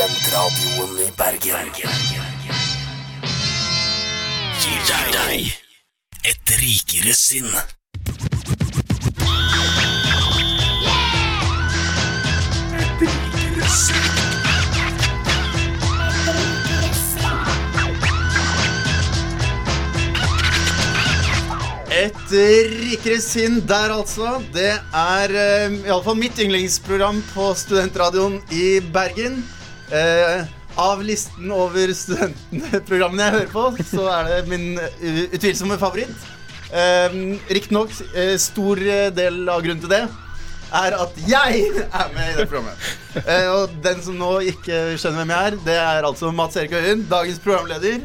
[0.00, 1.66] Studentradioen i Bergen.
[4.56, 5.50] Gir deg
[6.24, 7.50] et rikere sinn.
[12.80, 14.08] Et rikere sinn.
[22.00, 22.34] Et
[22.72, 24.40] rikere sinn der, altså.
[24.56, 29.42] Det er uh, iallfall mitt yndlingsprogram på studentradioen i Bergen.
[29.90, 30.44] Eh,
[30.78, 34.78] av listen over studentprogrammene jeg hører på, så er det min
[35.34, 36.26] utvilsomme favoritt.
[36.70, 37.16] Eh,
[37.50, 38.78] Riktignok eh, stor
[39.16, 40.04] del av grunnen til det
[40.70, 42.88] er at jeg er med i det programmet.
[43.24, 46.76] Eh, og den som nå ikke skjønner hvem jeg er, det er altså Mats Erik
[46.78, 48.00] Øyen, dagens programleder.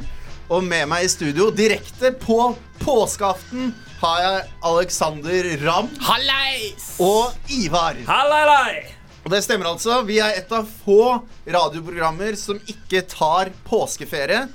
[0.49, 6.91] Og med meg i studio, direkte på påskeaften, har jeg Alexander Ramm Hallais!
[7.01, 7.97] og Ivar.
[8.09, 8.94] Hallai!
[9.25, 10.03] Og det stemmer altså.
[10.05, 11.17] Vi er et av få
[11.49, 14.45] radioprogrammer som ikke tar påskeferie.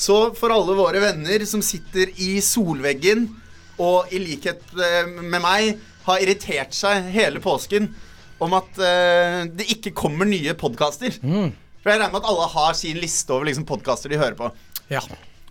[0.00, 3.26] Så for alle våre venner som sitter i solveggen
[3.80, 5.74] og i likhet eh, med meg
[6.06, 7.90] har irritert seg hele påsken
[8.40, 11.12] om at uh, det ikke kommer nye podkaster.
[11.82, 14.48] For jeg regner med at alle har sin liste over liksom, podkaster de hører på.
[14.88, 15.02] Ja.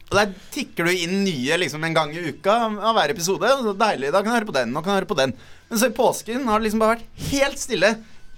[0.10, 3.52] Og der tikker du inn nye liksom, en gang i uka av hver episode.
[3.78, 5.36] Deilig, Da kan jeg høre på den, og kan høre på den.
[5.70, 7.94] Men så i påsken har det liksom bare vært helt stille.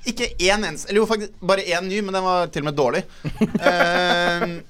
[0.09, 2.77] Ikke én eneste Eller jo, faktisk bare én ny, men den var til og med
[2.79, 3.05] dårlig.
[3.71, 4.61] Eh,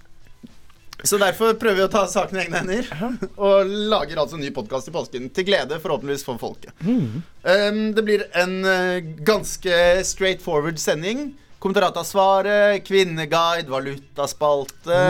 [1.04, 2.90] så derfor prøver vi å ta saken i egne hender.
[3.42, 5.32] Og lager altså en ny podkast i påsken.
[5.34, 6.76] Til glede forhåpentligvis for folket.
[6.86, 11.32] Eh, det blir en uh, ganske straight forward sending.
[11.62, 15.02] Kommentaratasvaret, kvinneguide, valutaspalte.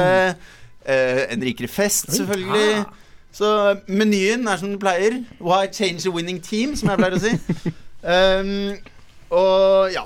[0.86, 2.86] eh, en rikere fest, selvfølgelig.
[3.32, 5.22] Så menyen er som den pleier.
[5.40, 7.36] Why change a winning team, som jeg pleier å si.
[8.04, 8.80] Um,
[9.32, 10.04] og ja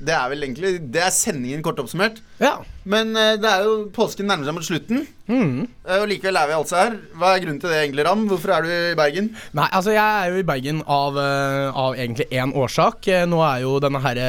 [0.00, 2.22] Det er vel egentlig Det er sendingen kort oppsummert.
[2.40, 2.60] ja.
[2.88, 5.02] Men uh, det er jo påsken nærmer seg mot slutten.
[5.28, 5.66] Mm.
[5.84, 6.94] Uh, og likevel er vi altså her.
[7.20, 8.22] Hva er grunnen til det, egentlig, Ram?
[8.30, 9.28] Hvorfor er du i Bergen?
[9.58, 13.10] Nei, altså jeg er jo i Bergen av, uh, av egentlig én årsak.
[13.28, 14.22] Nå er jo denne her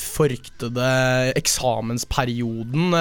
[0.00, 0.90] forryktede
[1.38, 2.98] eksamensperioden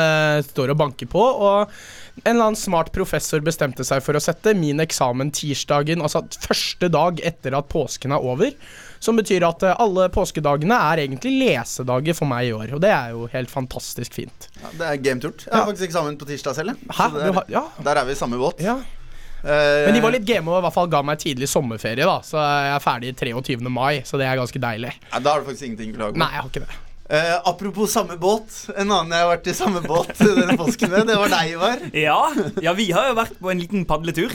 [0.51, 1.25] står og banker på.
[1.25, 1.73] Og
[2.21, 6.91] en eller annen smart professor bestemte seg for å sette min eksamen tirsdagen, altså første
[6.93, 8.53] dag etter at påsken er over.
[9.01, 12.75] Som betyr at eh, alle påskedagene er egentlig lesedager for meg i år.
[12.77, 14.47] Og det er jo helt fantastisk fint.
[14.61, 15.45] Ja, det er gameturt.
[15.47, 15.69] Jeg har Ja.
[15.71, 16.75] faktisk eksamen på tirsdag selv.
[16.93, 17.07] Hæ?
[17.17, 18.61] Er- har, ja, Der er vi i samme båt.
[18.61, 18.77] ja.
[19.43, 22.19] Eh, Men de var litt game og i hvert fall ga meg tidlig sommerferie, da.
[22.21, 23.69] Så jeg er ferdig 23.
[23.73, 24.93] mai, så det er ganske deilig.
[25.11, 26.17] ja, Da har du faktisk ingenting å klage på.
[26.21, 26.75] Nei, jeg har ikke det.
[27.11, 28.69] Uh, apropos samme båt.
[28.77, 31.79] En annen jeg har vært i samme båt denne påsken med, det var deg, Ivar.
[31.91, 32.19] Ja,
[32.61, 34.29] ja, vi har jo vært på en liten padletur.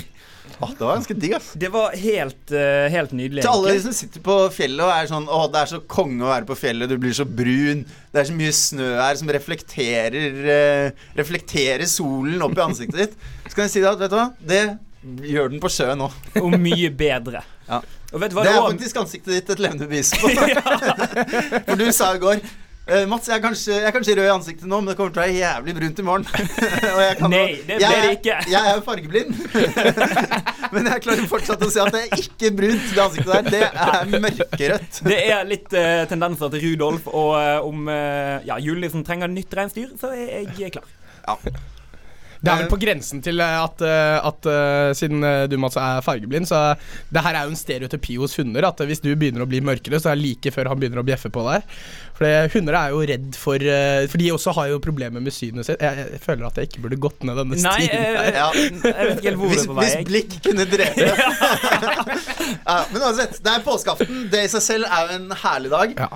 [0.58, 1.50] Åh, det var ganske digg, ass.
[1.58, 3.44] Det var helt, uh, helt nydelig.
[3.44, 6.24] Til alle de som sitter på fjellet og er sånn Å, det er så konge
[6.24, 7.84] å være på fjellet, du blir så brun.
[8.12, 13.30] Det er så mye snø her som reflekterer uh, Reflekterer solen opp i ansiktet ditt.
[13.46, 14.64] Så kan jeg si deg at vet du hva, det
[15.30, 16.14] gjør den på sjøen òg.
[16.40, 17.44] Og mye bedre.
[17.68, 17.82] Ja.
[18.12, 20.30] Og Det det er faktisk ansiktet ditt et levende bevis på.
[21.66, 22.40] For du sa i går
[22.86, 25.14] eh, Mats, jeg er, kanskje, jeg er kanskje rød i ansiktet nå, men det kommer
[25.14, 26.26] til å være jævlig brunt i morgen.
[27.34, 28.38] Nei, det jeg, det ikke.
[28.52, 29.38] Jeg er jo fargeblind.
[30.74, 33.52] men jeg klarer fortsatt å si at det er ikke brunt, det ansiktet der.
[33.52, 35.00] Det er mørkerødt.
[35.12, 39.54] Det er litt uh, tendenser til Rudolf, og uh, om uh, ja, julenissen trenger nytt
[39.56, 40.92] reinsdyr, så er jeg klar.
[41.26, 41.38] Ja.
[42.46, 46.02] Det er vel på grensen til eh, at, eh, at eh, siden du Mats er
[46.06, 46.62] fargeblind, så
[47.12, 48.68] det her er jo en stereotypi hos hunder.
[48.68, 51.06] At hvis du begynner å bli mørkere, så er det like før han begynner å
[51.06, 51.66] bjeffe på deg.
[52.16, 53.60] For hunder er jo redd for
[54.08, 55.82] For de også har jo problemer med synet sitt.
[55.84, 57.92] Jeg, jeg føler at jeg ikke burde gått ned denne stien.
[57.92, 58.30] Nei.
[58.36, 58.46] Ja.
[58.56, 59.84] jeg vet ikke helt hvor det Hvis, er på vei.
[59.90, 61.04] hvis blikk kunne drepe
[62.70, 64.26] ja, men uansett, det er påskeaften.
[64.32, 65.94] Det i seg selv er jo en herlig dag.
[66.06, 66.10] Ja.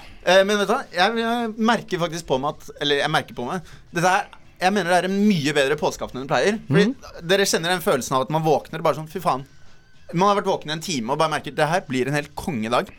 [0.46, 3.46] Men vet du hva, jeg, jeg merker faktisk på meg at Eller jeg merker på
[3.46, 3.64] meg
[3.96, 6.58] Dette her jeg mener det er en mye bedre påskeaften enn det pleier.
[6.68, 7.28] Fordi mm.
[7.32, 9.44] Dere kjenner den følelsen av at man våkner bare sånn Fy faen.
[10.12, 12.34] Man har vært våken i en time og bare merker det her blir en helt
[12.34, 12.90] kongedag.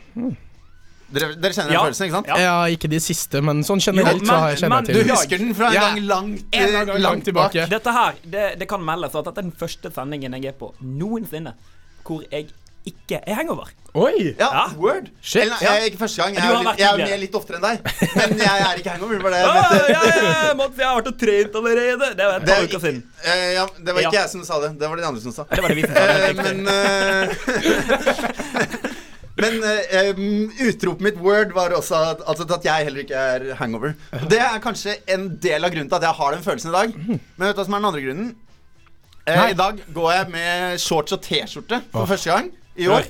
[1.12, 1.82] Dere, dere kjenner den Ja.
[1.84, 2.26] følelsen, ikke sant?
[2.32, 2.36] Ja.
[2.40, 5.04] Ja, ikke de siste, men sånn generelt Jo, så men- har jeg kjenner men jeg
[5.06, 5.80] Du husker den fra en Ja.
[5.80, 7.60] gang langt, En gang langt langt tilbake.
[7.60, 7.68] bak.
[7.68, 10.72] Dette her, det, det kan meldes at dette er den første sendingen jeg er på
[10.80, 11.52] noensinne
[12.02, 12.48] hvor jeg
[12.88, 13.68] ikke er hangover.
[13.94, 14.32] Oi!
[14.38, 14.62] Ja, Ja.
[14.80, 15.10] word.
[15.20, 15.42] Shit.
[15.42, 16.34] Eller, jeg er ikke første gang.
[16.34, 17.76] Jeg er, litt, jeg er med litt oftere enn deg.
[18.16, 19.14] Men jeg er ikke hangover.
[19.18, 19.92] Det var det jeg Ja, mente.
[19.92, 20.00] ja,
[20.48, 22.06] ja, Mats, jeg har vært og trent allerede.
[22.16, 23.02] Det var et Det, par er uker ikke- siden.
[23.24, 24.22] eh, ja, det var ikke Ja.
[24.22, 24.70] jeg som sa det.
[24.80, 25.44] Det var de andre som sa.
[25.50, 26.00] Det var det vi som sa.
[26.00, 26.36] Eh, det.
[26.42, 26.72] men uh,
[29.42, 33.54] Men eh, um, utropet mitt word var også at, altså at jeg heller ikke er
[33.58, 33.94] hangover.
[34.28, 36.96] Det er kanskje en del av grunnen til at jeg har den følelsen i dag.
[37.08, 38.32] Men vet du hva som er den andre grunnen?
[39.26, 42.08] Eh, I dag går jeg med shorts og T-skjorte for oh.
[42.10, 43.06] første gang i år.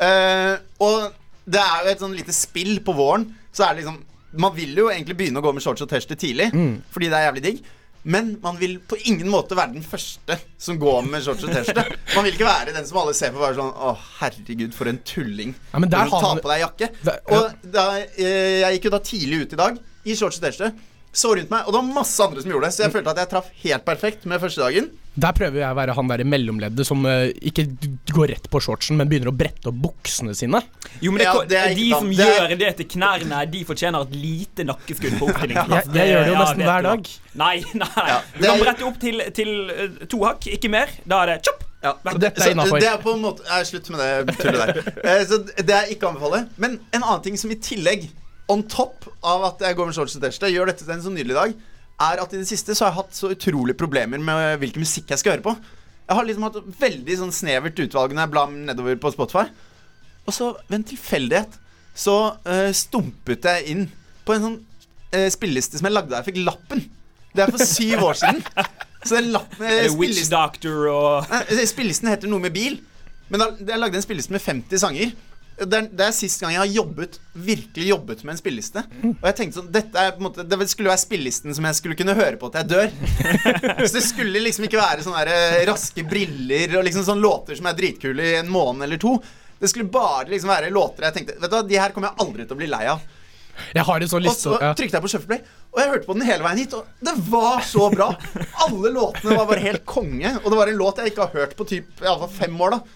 [0.00, 1.12] Uh, og
[1.46, 3.28] det er jo et sånn lite spill på våren.
[3.54, 4.02] Så er det liksom
[4.36, 6.50] Man vil jo egentlig begynne å gå med shorts og T-skjorte tidlig,
[6.92, 7.60] fordi det er jævlig digg.
[8.06, 11.86] Men man vil på ingen måte være den første som går med shorts og T-skjorte.
[12.14, 14.90] Man vil ikke være den som alle ser på og være sånn Å, herregud, for
[14.92, 15.54] en tulling.
[15.72, 16.90] Ja, men der du har tar på deg jakke.
[17.08, 17.38] Der- ja.
[17.38, 20.74] Og da, eh, jeg gikk jo da tidlig ut i dag i shorts og T-skjorte.
[21.16, 22.74] Så rundt meg, og det var masse andre som gjorde det.
[22.76, 24.90] Så jeg følte at jeg traff helt perfekt med første dagen.
[25.16, 27.62] Der prøver jeg å være han der i mellomleddet som uh, ikke
[28.12, 30.60] går rett på shortsen, men begynner å brette opp buksene sine.
[31.00, 32.10] Jo, men det, Ja, det er De som.
[32.12, 35.88] Det er- gjør det til knærne, de fortjener et lite nakkeskudd på oppstillingsplass.
[35.94, 37.08] Jeg- jeg gjør det jo nesten ja, hver dag.
[37.40, 37.54] Nei,
[37.84, 38.04] nei.
[38.10, 40.92] Ja, du kan er- brette opp til, til uh, to hakk, ikke mer.
[41.08, 41.64] Da er det chop.
[41.86, 42.80] Ja, dette er innafor.
[42.82, 44.94] Det er på en måte Nei, Slutt med det tullet der.
[45.00, 46.44] Uh, så det er ikke å anbefale.
[46.60, 48.08] Men en annen ting som i tillegg,
[48.52, 51.12] on top av at jeg går med shorts og T-skjorte, gjør dette til en så
[51.12, 51.56] nydelig dag,
[52.06, 55.10] er at i det siste så har jeg hatt så utrolig problemer med hvilken musikk
[55.10, 55.54] jeg skal høre på.
[56.06, 59.46] Jeg har liksom hatt veldig sånn snevert utvalg når jeg blar nedover på Spotify.
[60.26, 61.56] Og så ved en tilfeldighet
[61.96, 63.86] så uh, stumpet jeg inn
[64.26, 66.84] på en sånn uh, spilleliste som jeg lagde da jeg fikk lappen.
[67.36, 68.44] Det er for syv år siden.
[69.06, 71.34] Så den lappen, Er Witch Doctor og
[71.68, 72.78] Spillelisten heter noe med bil.
[73.30, 75.12] Men da, jeg lagde en spilleliste med 50 sanger.
[75.56, 78.82] Det er, det er sist gang jeg har jobbet virkelig jobbet med en spilleliste.
[79.08, 81.78] Og jeg tenkte sånn Dette er på en måte Det skulle være spillelisten som jeg
[81.78, 82.90] skulle kunne høre på til jeg dør.
[83.86, 87.56] Så det skulle liksom ikke være sånne der, eh, raske briller og liksom sånne låter
[87.56, 89.14] som er dritkule i en måned eller to.
[89.56, 92.26] Det skulle bare liksom være låter jeg tenkte Vet du hva, de her kommer jeg
[92.26, 93.08] aldri til å bli lei av.
[93.72, 95.40] Jeg har en sånn Og så trykte jeg på Shuffleplay,
[95.72, 96.76] og jeg hørte på den hele veien hit.
[96.76, 98.10] Og det var så bra!
[98.66, 100.34] Alle låtene var bare helt konge.
[100.42, 102.60] Og det var en låt jeg ikke har hørt på typ, i alle fall fem
[102.66, 102.76] år.
[102.76, 102.95] da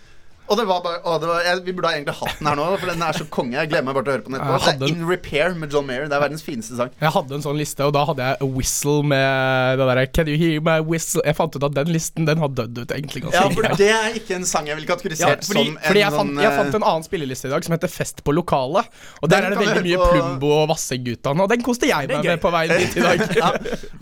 [0.51, 2.59] Og det var bare å, det var, jeg, Vi burde ha egentlig hatt den her
[2.59, 3.55] nå, for den er så konge.
[3.55, 4.73] Jeg gleder meg bare til å høre på den etterpå.
[4.81, 4.95] Det er.
[4.97, 6.09] In Repair med John Mayer.
[6.11, 6.91] Det er verdens fineste sang.
[7.01, 10.31] Jeg hadde en sånn liste, og da hadde jeg a whistle med det derre Can
[10.31, 11.23] you hear my whistle?
[11.27, 13.91] Jeg fant ut at den listen Den har dødd ut egentlig ganske Ja, for det
[13.95, 16.43] er ikke en sang jeg ville kategorisert Ja, fordi, som en fordi jeg, fant, sånn
[16.43, 18.91] jeg fant eh, en annen spilleliste i dag som heter Fest på lokalet.
[19.21, 22.27] Og der er det veldig mye på- Plumbo og Vassegutane, og den koste jeg meg
[22.27, 23.23] med på veien dit i dag.
[23.41, 23.51] ja,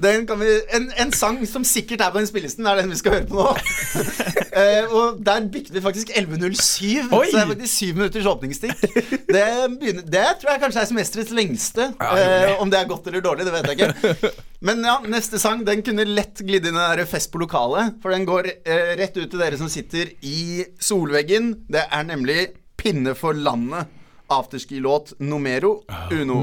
[0.00, 2.98] den kan vi, en, en sang som sikkert er på den spillelisten, er den vi
[3.00, 3.48] skal høre på nå.
[3.52, 7.26] uh, og der bikket vi faktisk 11.07, Oi!
[7.30, 8.84] så det er faktisk syv minutters åpningsstikk.
[9.28, 9.44] Det,
[9.78, 11.90] begynner, det tror jeg kanskje er semesterets lengste.
[11.98, 14.30] Ja, Eh, om det er godt eller dårlig, det vet jeg ikke.
[14.66, 17.98] Men ja, neste sang den kunne lett glidd inn i den Fest på lokalet.
[18.02, 21.52] For den går eh, rett ut til dere som sitter i solveggen.
[21.70, 22.48] Det er nemlig
[22.78, 23.90] Pinne for landet.
[24.28, 25.80] Afterski-låt numero
[26.12, 26.42] uno.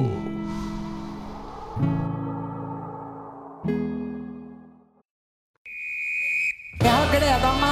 [6.82, 7.65] Jeg har gleda meg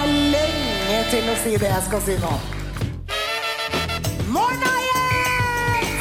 [0.83, 2.31] lenge til å si det jeg skal si nå.
[4.33, 5.91] Morna, Jens!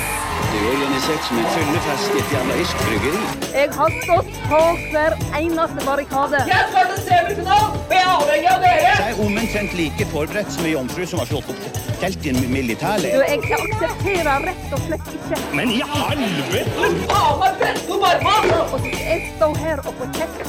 [0.52, 3.22] Det er organisert som en fyllefest i et jævla irsk bryggeri.
[3.52, 4.60] Jeg har stått på
[4.92, 6.38] hver eneste barrikade.
[6.48, 6.64] Jeg
[9.06, 11.62] er omtrent like forberedt som ei jomfru som har slått opp
[12.02, 13.12] telt i en militærleir.
[13.22, 15.36] jeg aksepterer rett og slett ikke.
[15.54, 16.70] Men i helvete!
[16.82, 17.46] Og
[18.72, 20.42] så skal jeg stå her og får kjeft.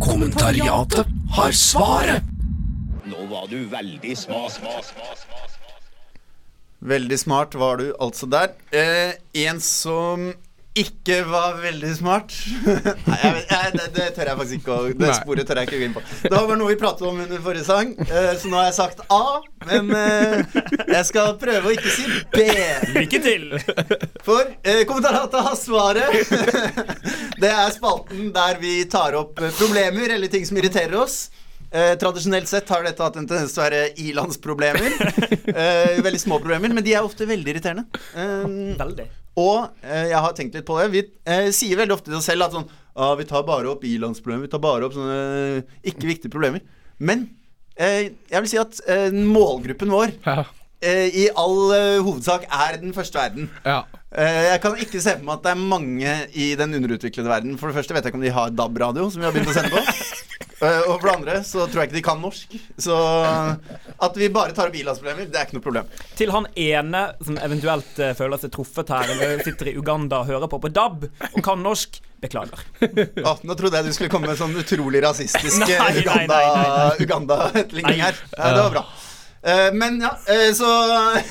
[0.00, 1.06] Kommentariatet
[1.36, 2.22] har svaret.
[3.04, 4.52] Nå var du veldig smart.
[4.52, 5.38] sma, sma, sma.
[6.78, 8.52] Veldig smart var du altså der.
[8.70, 10.32] Eh, en som
[10.76, 12.34] ikke var veldig smart
[12.66, 15.14] Nei, jeg, jeg, det, det tør jeg faktisk ikke å Det Nei.
[15.16, 16.02] sporet tør jeg ikke å gå inn på.
[16.28, 19.02] Det var noe vi pratet om under forrige sang, eh, så nå har jeg sagt
[19.10, 19.40] A.
[19.66, 20.60] Men eh,
[20.92, 22.44] jeg skal prøve å ikke si B.
[22.94, 23.48] Lykke til!
[24.28, 26.14] For eh, kommentaratet har svaret.
[27.42, 31.20] det er spalten der vi tar opp problemer eller ting som irriterer oss.
[31.68, 34.94] Eh, tradisjonelt sett har dette hatt en tendens til å være ilandsproblemer.
[35.48, 37.88] Eh, veldig små problemer, men de er ofte veldig irriterende.
[38.14, 39.08] Eh, Veldig.
[39.38, 40.88] Og eh, jeg har tenkt litt på det.
[40.96, 42.66] Vi eh, sier veldig ofte til oss selv at sånn
[42.98, 44.48] ah, Vi tar bare opp ilandsproblemer.
[44.48, 45.18] Vi tar bare opp sånne
[45.62, 46.64] eh, ikke viktige problemer.
[46.98, 47.28] Men
[47.78, 50.42] eh, jeg vil si at eh, målgruppen vår Ja.
[50.82, 51.60] eh, i all
[52.06, 53.48] hovedsak er den første verden.
[53.66, 53.84] ja.
[54.08, 57.58] Eh, jeg kan ikke se for meg at det er mange i den underutviklede verden.
[57.60, 59.56] For det første vet jeg ikke om de har DAB-radio, som vi har begynt å
[59.58, 59.82] sende på.
[60.58, 62.54] Eh, og for det andre så tror jeg ikke de kan norsk.
[62.80, 62.96] Så
[64.08, 65.90] at vi bare tar opp ilandsproblemer, det er ikke noe problem.
[66.18, 70.32] Til han ene som eventuelt uh, føler seg truffet her, eller sitter i Uganda og
[70.32, 72.64] hører på på DAB og kan norsk, beklager.
[73.22, 76.96] Oh, nå trodde jeg du skulle komme med sånn utrolig rasistisk nei, Uganda-.
[76.98, 78.18] Uganda-etterligning her.
[78.34, 78.84] Ja, det var bra.
[79.38, 80.16] Uh, men ja,
[80.58, 80.72] så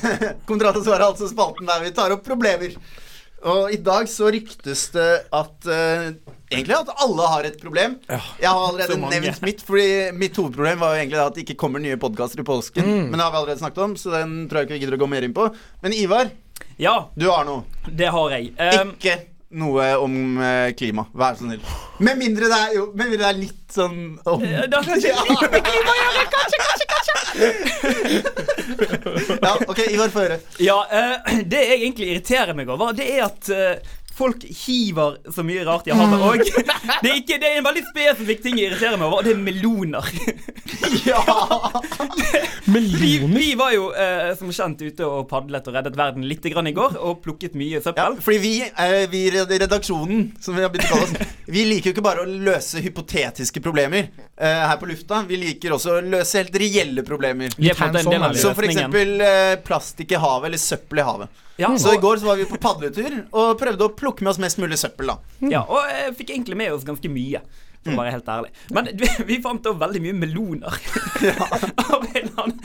[0.48, 2.72] å svarer altså spalten der vi tar opp problemer.
[3.46, 6.08] Og i dag så ryktes det at uh,
[6.50, 7.98] Egentlig at alle har et problem.
[8.08, 11.82] jeg har allerede nevnt mitt, Fordi mitt hovedproblem var jo egentlig at det ikke kommer
[11.82, 12.84] nye podkaster i påsken.
[12.88, 13.10] Mm.
[13.10, 15.02] Men det har vi allerede snakket om, så den tror jeg ikke vi gidder å
[15.04, 15.50] gå mer inn på.
[15.84, 16.32] Men Ivar,
[16.80, 17.62] Ja, du har noe.
[17.92, 18.54] det har jeg.
[18.56, 19.18] Um, Ikke
[19.50, 21.06] noe om eh, klima.
[21.16, 21.62] Vær så snill.
[22.04, 25.14] Med mindre det er, jo, med mindre det er litt sånn om det har ikke
[25.14, 26.87] litt med klima å gjøre, kanskje, kanskje, kanskje.
[29.42, 30.38] Ja, ok, Ivar, få høre.
[30.62, 35.44] Ja, eh, det jeg egentlig irriterer meg over, det er at eh, folk hiver så
[35.46, 36.22] mye rart i havet.
[36.26, 36.42] òg.
[37.02, 39.34] det er, ikke, det er en veldig spesifikk ting jeg irriterer meg over, og det
[39.36, 40.10] er meloner.
[41.04, 41.20] Ja!
[42.64, 43.38] Vi, Meloner?
[43.38, 46.72] vi var jo eh, som kjent ute og padlet og reddet verden litt grann i
[46.76, 48.16] går, og plukket mye søppel.
[48.24, 49.30] fordi vi, eh, vi i
[49.62, 51.14] redaksjonen, som vi har begynt å kalle oss,
[51.48, 55.22] vi liker jo ikke bare å løse hypotetiske problemer uh, her på lufta.
[55.28, 57.54] Vi liker også å løse helt reelle problemer.
[57.56, 57.78] Er
[58.42, 58.88] Som for løsningen.
[58.92, 61.44] eksempel eh, plastikk i havet, eller søppel i havet.
[61.58, 64.38] Ja, Så i går så var vi på padletur og prøvde å plukke med oss
[64.38, 65.16] mest mulig søppel, da.
[65.50, 67.40] ja, og jeg fikk egentlig med oss ganske mye.
[67.86, 68.50] For å være helt ærlig.
[68.74, 68.88] Men
[69.28, 70.78] vi, fant da veldig mye meloner.
[71.88, 72.58] Av en eller annen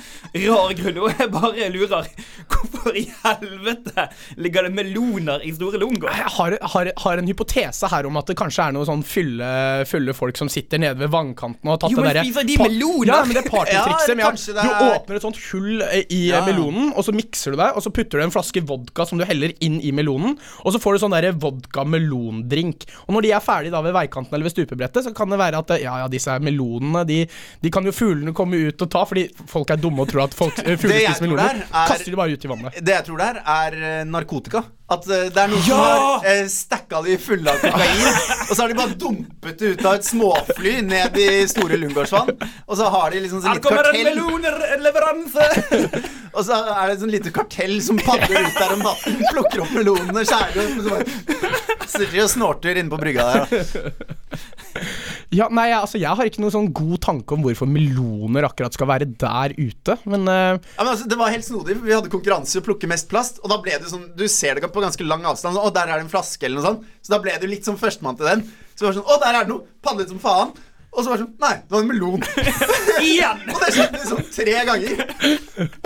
[0.48, 0.98] rar grunn.
[1.04, 2.08] Og jeg bare lurer
[2.54, 4.08] Hvorfor i helvete
[4.42, 6.12] ligger det meloner i Store Lungård?
[6.18, 9.48] Jeg har, har, har en hypotese her om at det kanskje er noen sånn fylle,
[9.90, 12.58] fylle folk som sitter nede ved vannkanten og har tatt Jo, men det derre de
[12.60, 13.14] meloner?
[13.14, 16.04] Ja, men det partytrikset Ja, med at det du er- åpner et sånt hull eh,
[16.10, 16.42] i Ja.
[16.48, 19.26] melonen, og så mikser du det, og så putter du en flaske vodka som du
[19.30, 22.86] heller inn i melonen, og så får du sånn derre vodka-melondrink.
[23.08, 25.62] Og når de er ferdige da ved veikanten eller ved stupebrettet, så kan det være
[25.64, 27.20] at eh, ja, ja, disse melonene, de,
[27.64, 30.38] de kan jo fuglene komme ut og ta, fordi folk er dumme og tror at
[30.38, 31.64] folk, eh, fugler spiser meloner.
[31.68, 32.80] er- Kaster de bare ut i vannet.
[32.84, 34.64] Det jeg tror det er, eh, narkotika.
[34.94, 38.02] At eh, det er noen som har uh, stacka de fulle av kokain,
[38.50, 42.30] og så har de bare dumpet det ut av et småfly ned i Store Lungårdsvann.
[42.68, 45.48] Og så har de liksom sånn Her kommer en kartell, melonerleveranse!
[46.36, 49.74] og så er det sånn lite kartell som padler ut der om natten, plukker opp
[49.80, 53.42] melonene, skjærer dem, og så bare sitter de og snorter inne på brygga der.
[53.50, 54.38] da.
[55.34, 58.90] Ja, nei, altså, jeg har ikke noen sånn god tanke om hvorfor meloner akkurat skal
[58.92, 60.60] være der ute, men uh...
[60.60, 63.10] Ja, men altså, det var helt snodig, for vi hadde konkurranse i å plukke mest
[63.10, 63.42] plast.
[63.42, 65.98] Og da ble det sånn, du ser det på ganske lang avstand, sånn, der er
[65.98, 66.92] det en flaske eller noe sånt.
[67.02, 68.46] Så da ble jo litt som førstemann til den.
[68.74, 69.66] Så det var sånn, å, der er det noe!
[69.84, 70.54] Padlet som faen.
[70.94, 72.24] Og så var det sånn, nei, det var en melon.
[73.04, 73.40] Igjen!
[73.50, 75.00] Og det skjedde liksom tre ganger.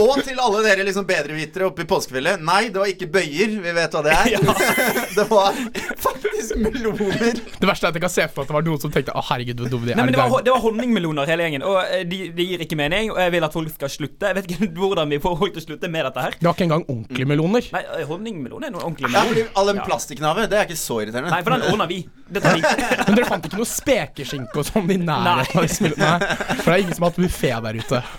[0.04, 2.44] Og til alle dere liksom bedrevitere oppe i påskefjellet.
[2.44, 3.54] Nei, det var ikke bøyer.
[3.64, 4.36] Vi vet hva det er.
[5.18, 5.56] det var
[6.04, 7.40] faktisk meloner.
[7.40, 9.16] det verste er at jeg kan se for meg at det var noen som tenkte
[9.16, 10.00] å herregud, hvor dumme de er.
[10.00, 12.66] Nei, men det var, Det er- var honningmeloner hele gjengen, og eh, de, de gir
[12.68, 13.12] ikke mening.
[13.16, 14.28] Og jeg vil at folk skal slutte.
[14.32, 16.38] Jeg vet ikke hvordan vi får folk til å slutte med dette her.
[16.40, 17.72] det var ikke engang ordentlige meloner.
[17.78, 19.42] Nei, honningmeloner er er ordentlige meloner.
[19.44, 20.34] Ja, all den Ja.
[20.38, 21.32] det, det er ikke så irriterende.
[21.32, 22.00] Nei, for den ordner vi.
[22.28, 22.62] Det tar vi.
[23.08, 25.98] Men dere fant ikke noe spekeskinke og sånn i nærheten av?
[26.01, 28.04] Nei, For det er ingen som har hatt buffé der ute.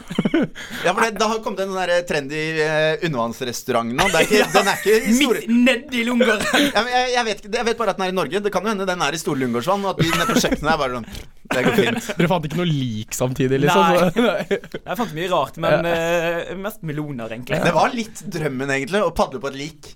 [0.85, 4.07] Ja, for det, det har kommet en sånn der trendy uh, undervannsrestaurant nå.
[4.13, 5.43] Det er ikke, Den er ikke i store...
[5.49, 6.45] Midt nedi Lungård.
[6.55, 8.43] Ja, jeg, jeg, vet, jeg vet bare at den er i Norge.
[8.45, 10.73] Det kan jo hende den er i Store Lungårdsvann, og at de nede på kjøkkenet
[10.73, 11.11] er bare sånn
[11.49, 12.09] Det går fint.
[12.19, 13.99] Dere fant ikke noe lik samtidig, liksom?
[14.25, 14.59] Nei.
[14.89, 17.61] Jeg fant mye rart, men uh, mest meloner, egentlig.
[17.65, 19.93] Det var litt drømmen, egentlig, å padle på et lik.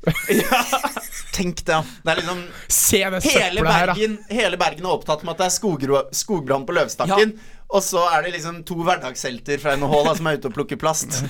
[1.36, 1.80] Tenk det.
[2.04, 2.42] Det er liksom
[2.72, 3.90] Se det Hele Bergen, her.
[3.94, 7.36] Bergen, hele Bergen er opptatt med at det er skogro- skogbrann på Løvstakken.
[7.72, 10.76] Og så er det liksom to hverdagshelter fra NHH da, som er ute og plukker
[10.76, 11.22] plast.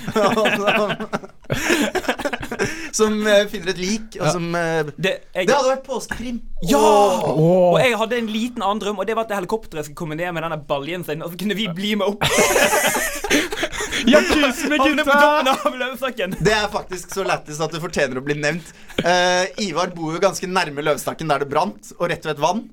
[2.93, 6.41] Som eh, finner et lik, og som eh, Det, jeg, Det hadde vært påskekrim.
[6.69, 6.79] Ja!
[6.79, 7.73] Åh.
[7.73, 10.35] Og jeg hadde en liten annen drøm, og det var at helikopteret skulle komme ned
[10.37, 12.27] med denne baljen sin, og så kunne vi bli med opp.
[14.03, 15.45] Ja, tusen med gutta!
[16.41, 18.73] Det er faktisk så lættis at det fortjener å bli nevnt.
[18.99, 22.65] Uh, Ivar bor jo ganske nærme Løvstakken der det brant, og rett ved et vann.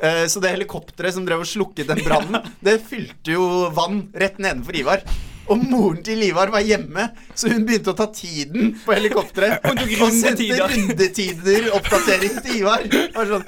[0.00, 3.44] Uh, så det helikopteret som drev og slukket den brannen, det fylte jo
[3.76, 5.04] vann rett nedenfor Ivar.
[5.52, 9.60] Og moren til Ivar var hjemme, så hun begynte å ta tiden på helikopteret.
[9.66, 11.66] Hun tok og sendte rundetider.
[11.76, 12.84] oppdatering til Ivar.
[13.14, 13.44] Var sånn,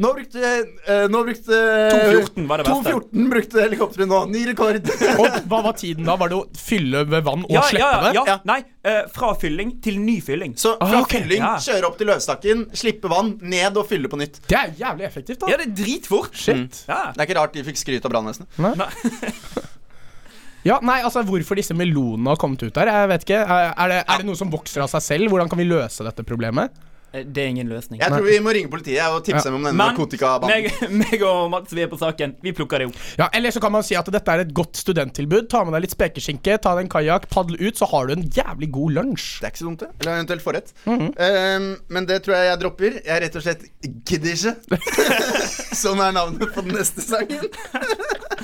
[0.00, 0.52] nå brukte,
[0.86, 1.58] eh, nå brukte
[1.90, 2.92] 2.14 var det beste.
[2.94, 4.20] 2.14 brukte helikopteret nå.
[4.30, 4.90] Ny rekord.
[5.20, 6.14] Og hva var tiden da?
[6.20, 8.12] Var det å fylle med vann og Ja, slippe ja, det?
[8.20, 8.36] ja, Ja.
[8.52, 10.54] Nei, eh, fra fylling til nyfylling.
[10.60, 11.16] Så fra Ah, ok.
[11.16, 11.56] fylling, Ja.
[11.66, 14.38] kjøre opp til Løvstakken, slippe vann, ned og fylle på nytt.
[14.46, 15.50] Det er jævlig effektivt, da.
[15.50, 16.30] Ja, det er dritfort.
[16.36, 16.84] Shit.
[16.88, 17.10] Ja.
[17.12, 18.46] Det er ikke rart de fikk skryt av brannvesenet.
[20.66, 22.90] Ja, nei, altså Hvorfor disse melonene har kommet ut der?
[22.92, 23.40] Jeg vet ikke.
[23.40, 25.32] Er, er, det, er det noe som vokser av seg selv?
[25.32, 26.74] Hvordan kan vi løse dette problemet?
[27.12, 28.00] Eh, Det er ingen løsning.
[28.00, 30.68] Jeg tror vi må ringe politiet og tipse dem om denne Men narkotikabanden.
[30.68, 32.36] meg, meg og Mats, vi er på saken.
[32.44, 33.00] Vi plukker det opp.
[33.18, 35.48] Ja, Eller så kan man si at dette er et godt studenttilbud.
[35.50, 38.26] Ta med deg litt spekeskinke, ta deg en kajakk, padle ut, så har du en
[38.36, 39.26] jævlig god lunsj.
[39.40, 39.90] Det er ikke så dumt, det.
[40.00, 40.74] Eller eventuelt forrett.
[40.84, 41.10] Mm -hmm.
[41.56, 42.92] um, men det tror jeg jeg dropper.
[43.04, 43.62] Jeg er rett og slett
[44.06, 44.54] gidder ikke.
[45.74, 47.48] Som er navnet på den neste sangen.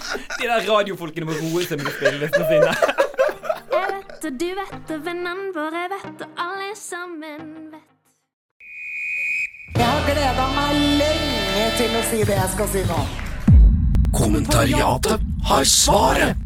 [0.46, 2.74] De der radiofolkene må roe seg med spillelistene sine.
[3.72, 7.88] Jeg vet og du vet og vennene våre vet og alle sammen vet.
[9.74, 13.00] Jeg har gleda meg lenge til å si det jeg skal si nå.
[14.14, 16.44] Kommentariatet har svaret.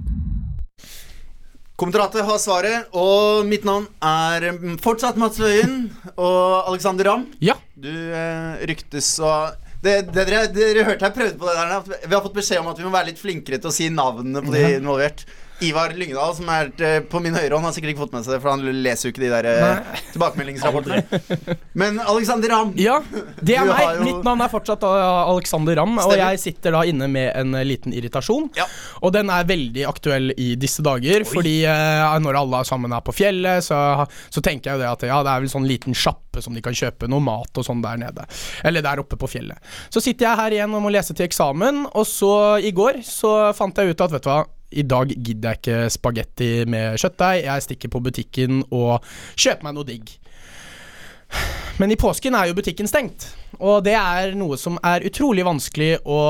[1.76, 4.48] Kommentariatet har svaret, og mitt navn er
[4.80, 5.90] fortsatt Mats Wøien.
[6.16, 7.58] Og Alexander Ramm, Ja.
[7.76, 9.34] du eh, ryktes å
[9.80, 12.68] det, det dere, dere hørte jeg prøvde på det der Vi har fått beskjed om
[12.72, 15.24] at vi må være litt flinkere til å si navnene på de involvert.
[15.66, 18.34] Ivar Lyngdal, som er eh, på min høyre hånd, har sikkert ikke fått med seg
[18.36, 21.56] det, for han leser jo ikke de der eh, tilbakemeldingsrapportene.
[21.80, 23.00] Men Alexander Ramm Ja,
[23.42, 23.82] det er meg.
[23.98, 27.56] jo- Mitt navn er fortsatt uh, Alexander Ramm, og jeg sitter da inne med en
[27.68, 28.48] liten irritasjon.
[28.58, 28.66] Ja.
[29.04, 33.14] Og den er veldig aktuell i disse dager, fordi uh, når alle sammen er på
[33.16, 36.42] fjellet, så, så tenker jeg jo det at ja, det er vel sånn liten sjappe
[36.44, 38.24] som de kan kjøpe noe mat og sånn der nede.
[38.64, 39.58] Eller der oppe på fjellet.
[39.92, 42.32] Så sitter jeg her igjen og må lese til eksamen, og så
[42.64, 44.40] i går så fant jeg ut at vet du hva
[44.70, 47.44] i dag gidder jeg ikke spagetti med kjøttdeig.
[47.44, 49.04] Jeg stikker på butikken og
[49.36, 50.12] kjøper meg noe digg.
[51.80, 53.30] Men i påsken er jo butikken stengt.
[53.58, 56.20] Og det er noe som er utrolig vanskelig å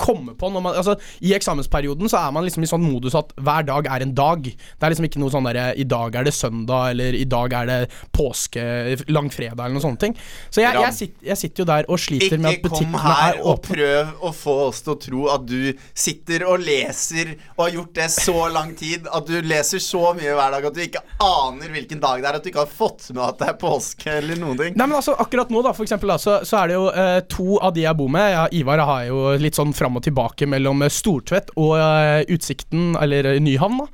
[0.00, 0.50] komme på.
[0.54, 4.04] Man, altså, I eksamensperioden så er man liksom i sånn modus at hver dag er
[4.04, 4.46] en dag.
[4.46, 7.56] Det er liksom ikke noe sånn derre I dag er det søndag, eller i dag
[7.60, 7.80] er det
[8.16, 8.62] påske,
[9.10, 10.16] langfredag, eller noen sånne ting.
[10.50, 13.34] Så jeg, jeg, sitter, jeg sitter jo der og sliter med at Ikke kom her
[13.34, 17.64] er og prøv å få oss til å tro at du sitter og leser og
[17.64, 20.82] har gjort det så lang tid at du leser så mye hver dag at du
[20.84, 23.58] ikke aner hvilken dag det er, at du ikke har fått med at det er
[23.60, 24.76] påske eller noen ting.
[24.78, 27.20] Nei, men altså akkurat nå da, for eksempel da, så, så er det jo eh,
[27.30, 30.46] to av de jeg bor med ja, Ivar har jo litt sånn fram og tilbake
[30.50, 33.88] mellom Stortvett Stortvedt og eh, Utsikten, eller eh, Nyhavn da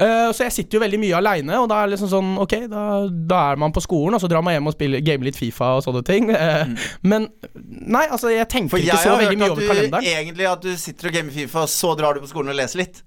[0.00, 2.54] Eh, Så jeg sitter jo veldig mye alene Og da er det liksom sånn, ok,
[2.72, 5.36] da, da er man på skolen Og så drar man hjem og spiller, gamer litt
[5.36, 8.84] FIFA og sånne ting Eh, Men, nei, altså jeg tenker Mm.
[8.86, 11.14] Jeg ikke så veldig mye hørt over at du kalenderen egentlig at du sitter og
[11.18, 13.02] gamer Fifa, og så drar du på skolen og leser litt.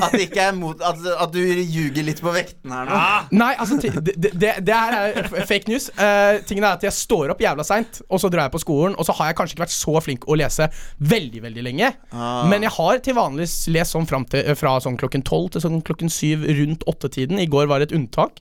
[0.00, 3.00] At det ikke er mot At, at du ljuger litt på vekten her nå.
[3.36, 5.90] Nei, altså det, det, det, her er fake news.
[5.98, 8.96] Uh, tingen er at jeg står opp jævla seint, og så drar jeg på skolen,
[8.96, 10.68] og så har jeg kanskje ikke vært så flink å lese
[11.12, 11.92] veldig, veldig lenge.
[12.10, 12.46] Ah.
[12.50, 15.80] Men jeg har til vanligvis lest sånn fram til, fra sånn klokken tolv til sånn
[15.86, 17.40] klokken syv rundt åttetiden.
[17.42, 18.40] I går var det et unntak.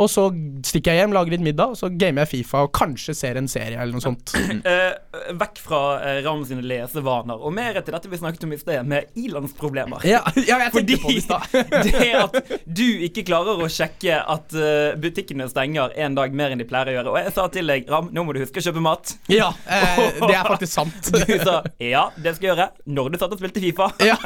[0.00, 0.28] Og så
[0.66, 3.50] stikker jeg hjem, lager litt middag, og så gamer jeg Fifa og kanskje ser en
[3.50, 4.34] serie eller noe sånt.
[4.64, 4.94] Uh,
[5.42, 8.86] vekk fra uh, Ram sine lesevaner, og mer til dette vi snakket om i sted,
[8.88, 10.06] med ilandsproblemer.
[10.08, 12.36] Ja, ja jeg Fordi på det det at
[12.66, 16.92] du ikke klarer å sjekke at eh, butikkene stenger en dag mer enn de pleier
[16.92, 17.12] å gjøre.
[17.14, 19.14] Og jeg sa til deg, Ram, nå må du huske å kjøpe mat.
[19.32, 21.12] Ja, eh, det er faktisk sant.
[21.30, 23.90] Du sa ja, det skal jeg gjøre når du satt og spilte Fifa.
[24.04, 24.16] Ja.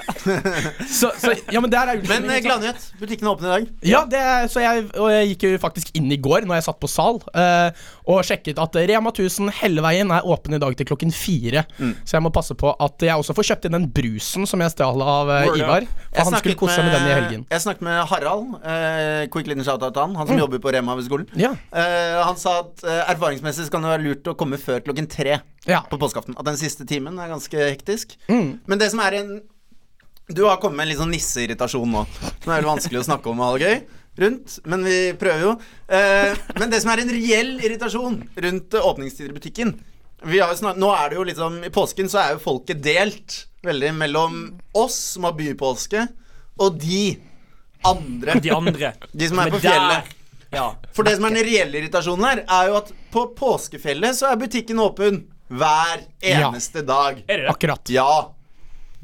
[0.88, 2.88] Så, så, ja, men der er Men eh, gladnyhet.
[3.00, 3.68] Butikken er åpen i dag.
[3.86, 6.66] Ja, det, er- så jeg, og jeg gikk jo faktisk inn i går når jeg
[6.68, 10.88] satt på sal eh, og sjekket at Rema 1000 Helleveien er åpen i dag til
[10.88, 11.64] klokken fire.
[11.78, 11.94] Mm.
[12.04, 14.74] Så jeg må passe på at jeg også får kjøpt inn den brusen som jeg
[14.74, 15.48] stjal av eh.
[15.60, 15.86] Ivar.
[16.14, 17.42] Jeg han skulle kose seg med den i helgen.
[17.50, 18.54] Jeg snakket med Harald.
[18.64, 20.14] uh, quick liten shout-out han.
[20.18, 21.26] Han som jobber på Rema ved skolen.
[21.38, 21.50] Ja.
[21.74, 25.40] Uh, han sa at uh, erfaringsmessig kan det være lurt å komme før klokken tre
[25.68, 25.80] Ja.
[25.90, 26.36] på påskeaften.
[26.38, 28.16] At den siste timen er ganske hektisk.
[28.28, 28.60] Mm.
[28.66, 29.34] Men det som er en
[30.28, 32.06] Du har kommet med en litt sånn nisseirritasjon nå,
[32.40, 33.80] som er veldig vanskelig å snakke om og ha det gøy
[34.24, 34.54] rundt.
[34.64, 35.50] Men vi prøver jo.
[36.56, 39.74] Men det som er en reell irritasjon rundt åpningstider i butikken
[40.24, 44.36] Nå er det jo liksom I påsken så er jo folket delt veldig mellom
[44.76, 46.06] oss som har bypåske,
[46.60, 47.16] og de
[47.84, 48.38] andre.
[48.40, 48.92] De andre.
[49.12, 50.12] De som er på fjellet.
[50.54, 50.68] Ja.
[50.94, 54.38] For det som er den reelle irritasjonen her, er jo at på påskefjellet så er
[54.40, 57.18] butikken åpen hver eneste dag.
[57.26, 57.50] Er det det?
[57.52, 57.90] Akkurat.
[57.92, 58.08] Ja.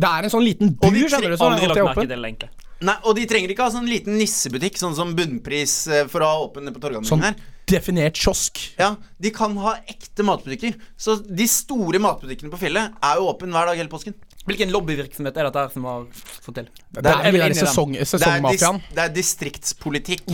[0.00, 2.08] Det er en sånn liten bur, skjønner du, som er Aldri alltid lagt merke åpen.
[2.08, 2.56] til det.
[2.88, 6.30] Nei, og de trenger ikke ha sånn liten nissebutikk, sånn som bunnpris eh, for å
[6.30, 7.34] ha åpen på Torgallmenn Sånn her.
[7.68, 8.56] definert kiosk.
[8.78, 10.78] Ja, De kan ha ekte matbutikker.
[10.96, 14.16] Så de store matbutikkene på fjellet er jo åpen hver dag hele påsken.
[14.48, 16.06] Hvilken lobbyvirksomhet er dette her som har
[16.40, 16.68] fått til?
[16.96, 18.78] Det er er sesong, Det er, dis sesongmafiaen.
[18.96, 20.24] det er distriktspolitikk.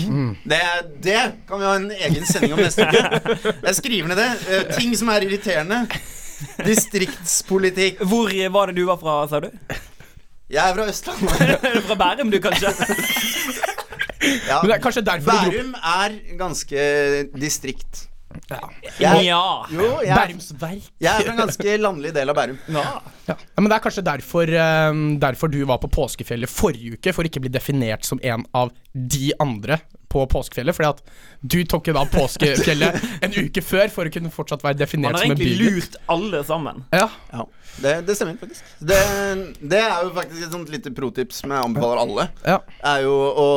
[0.47, 0.61] Det,
[1.03, 3.51] det kan vi ha en egen sending om neste uke.
[3.67, 4.29] Jeg skriver ned det.
[4.47, 5.83] Eh, ting som er irriterende.
[6.63, 8.01] Distriktspolitikk.
[8.07, 9.51] Hvor var det du var fra, sa du?
[10.47, 11.63] Jeg er fra Østlandet.
[11.89, 12.71] Fra Bærum, du, kanskje?
[14.47, 14.61] Ja.
[14.63, 16.85] Men det er kanskje derfor du Bærum er ganske
[17.35, 18.07] distrikt.
[18.51, 18.61] Ja.
[19.01, 19.41] Jeg, Ja.
[19.73, 20.85] jo, jeg, Bærums Verk.
[21.03, 22.59] jeg er fra en ganske landlig del av Bærum.
[22.71, 22.85] Ja.
[23.29, 27.27] ja, Men det er kanskje derfor, eh, derfor du var på påskefjellet forrige uke, for
[27.27, 30.73] ikke å bli definert som en av de andre på påskefjellet.
[30.79, 31.03] Fordi at
[31.43, 35.31] du tok jo da påskefjellet en uke før for å kunne fortsatt være definert som
[35.31, 35.97] en egentlig bygutt.
[35.97, 36.85] lurt alle sammen.
[36.95, 37.09] Ja.
[37.33, 37.45] Ja,
[37.83, 38.63] det, det stemmer faktisk.
[38.79, 39.01] Det,
[39.61, 42.29] det er jo faktisk et sånt lite protips som jeg anbefaler alle.
[42.47, 42.61] Ja.
[42.95, 43.49] Er jo å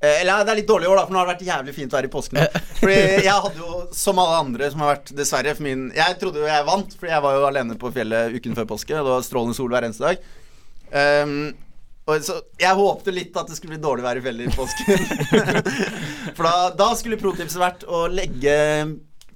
[0.00, 2.06] Eller det er litt dårlig år, da, for nå har det vært jævlig fint vær
[2.06, 2.38] i påsken.
[2.40, 2.60] Da.
[2.80, 2.94] Fordi
[3.26, 6.46] jeg hadde jo, som alle andre som har vært Dessverre for min Jeg trodde jo
[6.48, 8.94] jeg vant, Fordi jeg var jo alene på fjellet uken før påske.
[8.96, 10.22] Og det var strålende sol hver eneste dag.
[10.90, 11.34] Um,
[12.08, 15.60] og så Jeg håpte litt at det skulle bli dårlig vær i fjellet i påsken.
[16.36, 18.56] for da, da skulle protipset vært å legge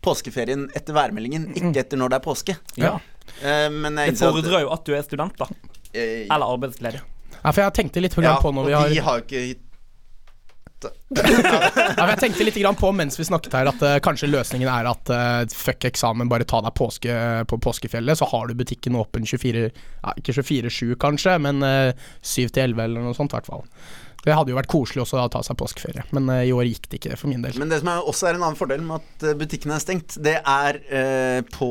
[0.05, 2.57] påskeferien etter værmeldingen, ikke etter når det er påske.
[2.81, 2.97] Ja.
[3.41, 5.47] Uh, men jeg Det innser at- fordrer jo at du er student, da.
[5.93, 7.01] eh, Eller arbeidsledig.
[7.37, 9.45] ja, for jeg tenkte litt ja, på når og vi har de har jo ikke
[10.85, 11.25] matte.
[11.99, 15.13] Ja, jeg tenkte litt på mens vi snakket her, at uh, kanskje løsningen er at
[15.13, 17.19] uh, fuck eksamen, bare ta deg påske
[17.51, 21.93] på påskefjellet, så har du butikken åpen 24 ja, Ikke 24-7 kanskje, men uh,
[22.23, 23.69] 7 til 11 eller noe sånt i hvert fall.
[24.25, 26.65] Det hadde jo vært koselig også da, å ta seg påskeferie, men eh, i år
[26.71, 27.59] gikk det ikke for min del.
[27.61, 30.17] Men det som er, også er en annen fordel med at eh, butikken er stengt,
[30.25, 31.69] det er eh, på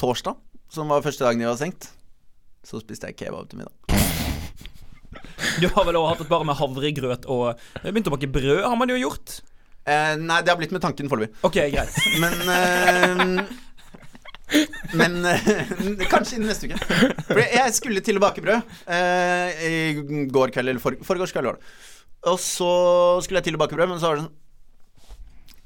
[0.00, 0.38] torsdag,
[0.70, 1.90] som var første dagen de var stengt.
[2.62, 3.74] Så spiste jeg kebab til middag.
[5.60, 8.76] Du har vel også hatt et bar med havregrøt og begynt å bake brød, har
[8.80, 9.40] man jo gjort.
[9.88, 11.34] Eh, nei, det har blitt med tanken foreløpig.
[11.46, 11.96] Ok, greit.
[12.22, 13.58] Men eh,
[14.98, 15.60] Men eh,
[16.10, 16.78] kanskje innen neste uke.
[17.28, 21.50] For jeg skulle til å bake brød eh, i går kveld, eller for, forgårs kveld
[21.52, 21.72] var det.
[22.30, 22.70] Og så
[23.24, 25.14] skulle jeg til å bake brød, men så var det sånn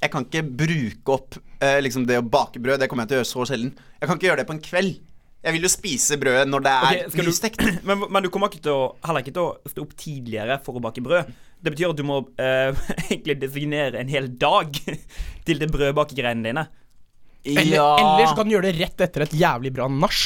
[0.04, 2.82] Jeg kan ikke bruke opp eh, liksom det å bake brød.
[2.84, 3.72] Det kommer jeg til å gjøre så sjelden.
[3.98, 5.00] Jeg kan ikke gjøre det på en kveld.
[5.44, 7.58] Jeg vil jo spise brødet når det er okay, nystekt.
[7.60, 10.56] du- Men, men du kommer ikke til å, heller ikke til å stå opp tidligere
[10.64, 11.34] for å bake brød.
[11.64, 12.72] Det betyr at du må eh,
[13.10, 14.72] egentlig designere en hel dag
[15.46, 16.64] til det brødbakegreiene dine.
[17.44, 20.20] Eller, eller så kan du gjøre det rett etter et jævlig bra nach.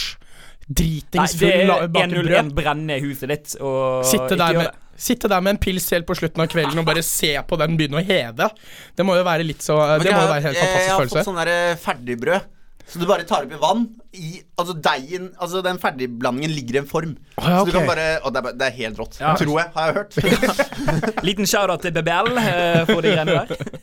[0.68, 2.52] Dritingsfull Dritings full, la- bake 101 brød.
[2.58, 5.00] brenne huset ditt og Sitte ikke der, gjøre med, det.
[5.08, 7.78] sitte der med en pils helt på slutten av kvelden og bare se på den
[7.80, 8.50] begynne å heve.
[8.94, 10.84] Det må jo være litt så Det må jo være en helt fantastisk følelse.
[10.84, 11.18] jeg har følelse.
[11.18, 12.54] fått sånn der eh, ferdigbrød.
[12.88, 13.84] Så du bare tar oppi vann.
[14.16, 17.10] I, altså deigen Altså den ferdigblandingen ligger i en form.
[17.36, 19.18] Oh, ja, Så du kan bare Å, det er, det er helt rått.
[19.20, 19.34] Ja.
[19.38, 21.20] Tror jeg, har jeg hørt.
[21.28, 23.76] Liten shout-out til BBL uh, for de greiene der.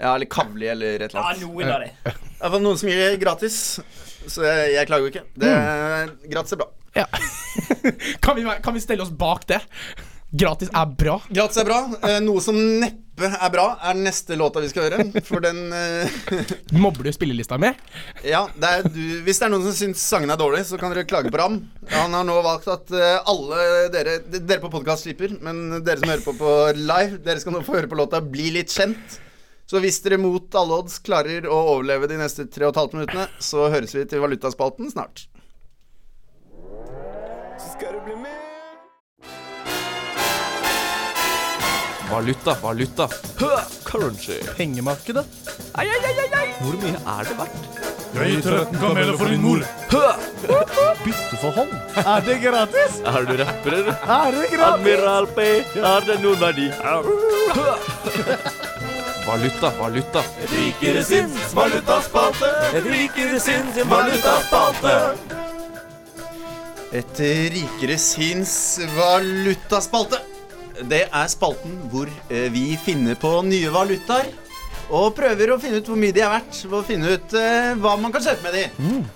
[0.00, 1.92] ja, eller Kavli eller et eller Ja, noen av det.
[1.94, 3.60] I hvert fall noen som gir gratis.
[4.28, 5.24] Så jeg, jeg klager jo ikke.
[5.38, 5.54] Det,
[6.34, 6.68] Gratis er bra.
[6.98, 7.06] Ja.
[8.24, 9.60] kan, vi, kan vi stelle oss bak det?
[10.30, 11.20] Gratis er bra.
[11.32, 11.78] Gratis er bra.
[12.04, 15.22] Eh, noe som neppe er bra, er den neste låta vi skal høre.
[15.24, 16.18] For den eh,
[16.84, 17.70] Mobber du spillelista mi?
[18.28, 21.06] Ja, det du, hvis det er noen som syns sangen er dårlig, så kan dere
[21.08, 21.62] klage på Ram.
[21.94, 26.12] Han har nå valgt at eh, alle dere Dere på podkast slipper, men dere som
[26.12, 29.18] hører på på live, dere skal nå få høre på låta 'Bli litt kjent'.
[29.68, 32.94] Så hvis dere mot alle odds klarer å overleve de neste tre og et halvt
[32.96, 35.26] minuttene, så høres vi til valutaspalten snart.
[42.10, 43.08] Valuta, valuta.
[43.40, 43.50] Hø,
[43.84, 44.38] currency.
[44.56, 45.24] Pengemarkedet?
[45.74, 47.66] Hvor mye er det verdt?
[48.14, 49.64] Jeg gir 13 kameler for din mor.
[51.04, 51.74] Bytteforhold.
[52.00, 52.96] Er det gratis?
[53.04, 53.98] Er du rapper, eller?
[54.16, 54.78] Er det gratis?
[54.78, 55.46] Admiral P,
[55.84, 56.70] har det noen verdi?
[59.28, 60.24] Valuta, valuta.
[60.54, 62.48] Rikere sinns valutaspalte.
[62.80, 64.96] Et rikere sinns valutaspalte.
[67.02, 68.56] Et rikere sinns
[68.96, 70.24] valutaspalte.
[70.86, 74.28] Det er spalten hvor eh, vi finner på nye valutaer.
[74.88, 76.62] Og prøver å finne ut hvor mye de er verdt.
[76.70, 78.62] Og finne ut eh, hva man kan kjøpe med de.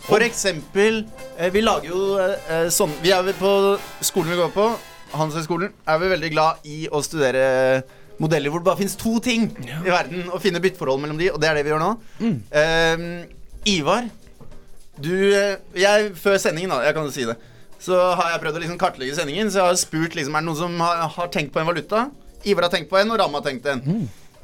[0.04, 1.02] For eksempel
[1.38, 3.52] eh, Vi lager jo eh, sånn Vi er vel på
[4.04, 4.66] skolen vi går på,
[5.12, 7.82] Handelshøyskolen, er vi veldig glad i å studere
[8.22, 11.40] modeller hvor det bare finnes to ting i verden, og finne bytteforhold mellom de, og
[11.42, 11.90] det er det vi gjør nå.
[12.60, 13.02] Eh,
[13.72, 14.06] Ivar,
[15.02, 17.36] du eh, jeg, Før sendingen, da, jeg kan jo si det,
[17.82, 19.50] så har jeg prøvd å liksom kartlegge sendingen.
[19.50, 22.08] Så jeg har spurt liksom, er det noen som har, har tenkt på en valuta.
[22.46, 23.82] Ivar har tenkt på en, og Ram har tenkt en.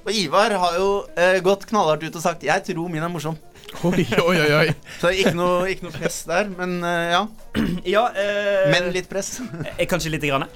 [0.04, 3.38] Og Ivar har jo eh, gått knallhardt ut og sagt 'Jeg tror min er morsom'.
[3.84, 4.52] Oi, oi, oi.
[4.56, 4.68] oi.
[5.02, 7.22] Så ikke noe, ikke noe press der, men uh, ja.
[7.94, 9.42] Ja, uh, Men litt press.
[9.76, 10.46] eh, Kanskje lite grann.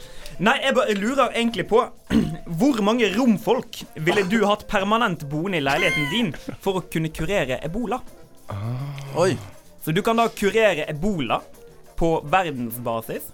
[0.40, 1.82] Nei, jeg bare lurer egentlig på
[2.58, 6.32] Hvor mange romfolk ville du hatt permanent boende i leiligheten din
[6.64, 8.00] for å kunne kurere ebola?
[9.20, 9.34] Oi.
[9.84, 11.42] Så du kan da kurere ebola
[12.02, 13.30] på verdensbasis.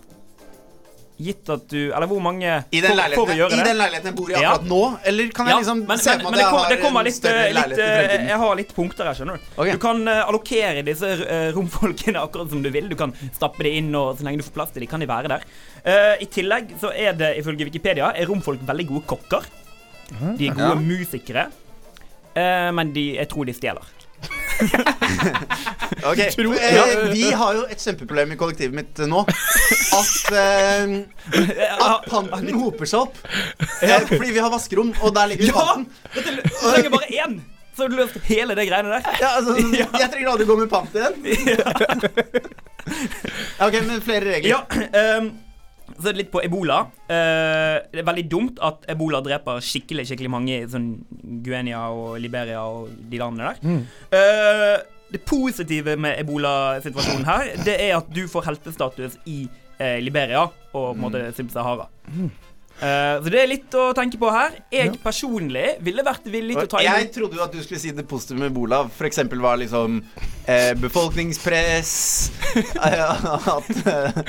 [1.19, 4.07] Gitt at du Eller hvor mange I den, for, for å gjøre I den leiligheten
[4.13, 4.53] jeg bor i Ja.
[4.53, 4.83] akkurat nå?
[5.11, 6.71] Eller kan jeg Ja, liksom men, se men, for men meg det, at kom, jeg
[6.71, 8.29] det kommer har litt, større eh, litt leilighet i eh, fremtiden?
[8.31, 9.49] Jeg har litt punkter her, skjønner du.
[9.57, 9.73] Okay.
[9.75, 11.11] Du kan eh, allokere disse
[11.57, 12.87] romfolkene akkurat som du vil.
[12.93, 15.11] Du kan stappe de inn, og så lenge du får plass til de, kan de
[15.11, 15.43] være der.
[15.83, 19.51] Uh, I tillegg så er det ifølge Wikipedia er romfolk veldig gode kokker.
[20.39, 20.79] De er gode Ja.
[20.87, 21.49] musikere.
[22.39, 23.95] Uh, men de, jeg tror de stjeler.
[26.05, 29.25] Ok, eh, Vi har jo et kjempeproblem i kollektivet mitt nå.
[29.99, 30.97] At, eh,
[31.79, 33.21] at panten hoper seg opp.
[33.83, 35.65] Eh, fordi vi har vaskerom, og der ligger Ja!
[35.73, 35.89] panten.
[36.15, 37.41] Du trenger bare én,
[37.77, 39.11] så har du løst hele det greiene der.
[39.23, 39.57] Ja, altså,
[40.03, 41.21] Jeg trenger aldri gå med pant igjen.
[43.59, 44.49] Ja, ok, men flere regler.
[44.49, 45.27] Ja, um,
[45.99, 46.79] så er det litt på ebola.
[47.11, 50.87] Uh, det er veldig dumt at ebola dreper skikkelig skikkelig mange i sånn
[51.45, 53.83] Guenia og Liberia og de landene der.
[54.17, 54.79] Eh,
[55.13, 59.47] det positive med ebolasituasjonen her, det er at du får heltestatus i
[59.79, 61.89] eh, Liberia og på en måte Sub-Sahara.
[62.79, 64.53] Uh, så det er litt å tenke på her.
[64.71, 67.91] Jeg personlig ville vært villig til å ta Jeg trodde jo at du skulle si
[67.91, 68.85] det positive med ebola.
[68.95, 69.97] For eksempel var liksom
[70.45, 71.95] eh, befolkningspress
[72.55, 74.29] eh, At, eh, at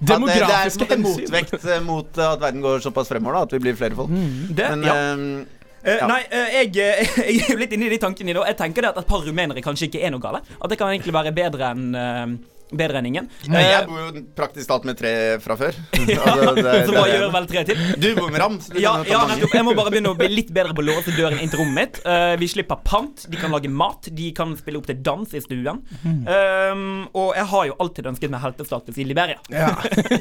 [0.00, 3.78] det, det er en motvekt mot at verden går såpass fremover, da, at vi blir
[3.78, 4.10] flere folk.
[4.10, 4.96] Det, Men ja.
[4.96, 5.55] Eh,
[5.86, 6.06] Ja.
[6.10, 8.42] Nei, eh, jeg, eh, jeg er jo litt inni de tankene i det.
[8.52, 10.42] Jeg tenker det at et par rumenere kanskje ikke er noe gale.
[10.60, 13.28] At det kan egentlig være bedre enn eh, Bedre enn ingen.
[13.46, 15.76] Nei, Eh, jeg bor jo praktisk talt med tre fra før.
[16.02, 17.82] Altså, det- så det- hva gjør vel tre til?
[18.02, 18.56] Du bor med ram.
[18.58, 19.54] så du Ja, ja nettopp.
[19.54, 21.76] Jeg må bare begynne å bli litt bedre på å låse døren inn til rommet
[21.78, 22.00] mitt.
[22.02, 23.22] Uh, vi slipper pant.
[23.30, 24.08] De kan lage mat.
[24.10, 25.78] De kan spille opp til dans i stuen.
[26.02, 29.38] Um, og jeg har jo alltid ønsket meg heltestatus i Liberia.
[29.54, 29.70] ja.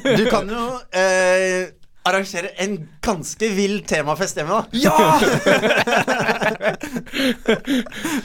[0.05, 1.71] Du kan jo eh,
[2.05, 4.65] arrangere en ganske vill temafest hjemme, da.
[4.85, 4.95] Ja!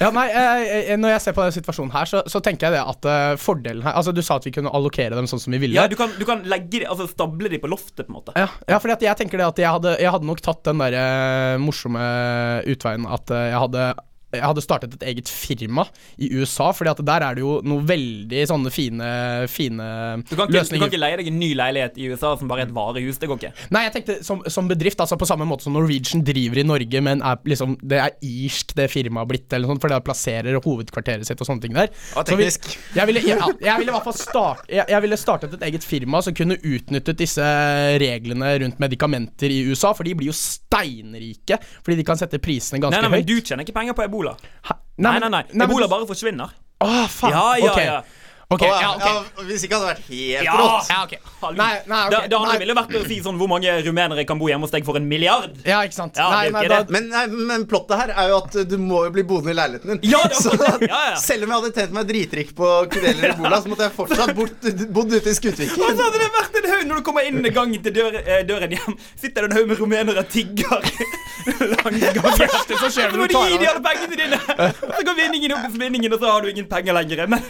[0.00, 2.82] Ja, nei, eh, Når jeg ser på denne situasjonen her, så, så tenker jeg det
[2.92, 5.60] at eh, fordelen her Altså, Du sa at vi kunne allokere dem sånn som vi
[5.62, 5.76] ville.
[5.76, 8.34] ja du, kan, du kan legge de, altså stable de på loftet, på en måte.
[8.38, 10.82] Ja, ja fordi at jeg tenker det at jeg hadde, jeg hadde nok tatt den
[10.82, 12.04] der eh, morsomme
[12.70, 13.86] utveien at eh, jeg hadde
[14.32, 15.84] jeg hadde startet et eget firma
[16.18, 19.08] i USA, Fordi at der er det jo noe veldig sånne fine,
[19.50, 19.86] fine
[20.28, 22.62] Du kan, ikke, du kan ikke leie deg en ny leilighet i USA som bare
[22.64, 23.18] er et varehus.
[23.18, 23.52] Det går ikke.
[23.74, 27.02] Nei, jeg tenkte som, som bedrift, altså på samme måte som Norwegian driver i Norge,
[27.02, 30.60] men er liksom, det er irsk det firmaet har blitt, eller sånt, fordi det plasserer
[30.62, 31.90] hovedkvarteret sitt og sånne ting der.
[32.14, 32.48] Og Så vi-
[32.94, 35.84] jeg ville, jeg, jeg ville i hvert fall start, jeg, jeg ville startet et eget
[35.84, 37.50] firma som kunne utnyttet disse
[38.00, 42.80] reglene rundt medikamenter i USA, for de blir jo steinrike, fordi de kan sette prisene
[42.82, 43.26] ganske Nei, nei, men.
[43.26, 44.19] Du tjener ikke penger på ebola.
[44.28, 44.74] Hæ?
[45.00, 45.44] Nei, nei, nei.
[45.52, 46.52] nei, Ebola bare forsvinner.
[46.84, 47.32] Åh, faen.
[47.32, 47.84] Ja, ja, okay.
[47.84, 48.02] ja.
[48.50, 49.10] Ok, Å, ja, okay.
[49.14, 50.54] ja, hvis ikke hadde det vært helt Ja.
[50.58, 50.88] rått.
[50.90, 51.12] Ja, ok.
[51.40, 51.54] Hallo.
[51.54, 52.10] Nei, nei, okay.
[52.10, 52.58] Det, det andre Nei.
[52.64, 55.06] ville vært å si sånn Hvor mange rumenere kan bo hjemme hos deg for en
[55.06, 55.52] milliard?
[55.62, 56.18] Ja, ikke sant.
[56.18, 56.96] Ja, nei, nei, ikke da.
[56.96, 59.92] Men, nei, men plottet her er jo at du må jo bli boende i leiligheten
[60.02, 60.10] din.
[60.10, 60.72] Ja, så det.
[60.90, 61.20] Ja, ja.
[61.22, 64.34] selv om jeg hadde tjent meg dritrik på Kudeler i Bola, så måtte jeg fortsatt
[64.40, 65.86] bort, bodd ute i Og Skutviken.
[65.86, 68.74] så hadde det vært en haug når du kommer inn gangen til dør, eh, døren
[68.74, 68.98] hjem.
[69.14, 70.90] Sitter det en haug med rumenere og tigger.
[71.70, 72.50] Langs gangen.
[72.50, 74.42] første som skjer Så når må du gi av de alle pengene dine.
[74.90, 77.26] Så går vinningen opp i spinningen, og så har du ingen penger lenger.
[77.30, 77.46] Men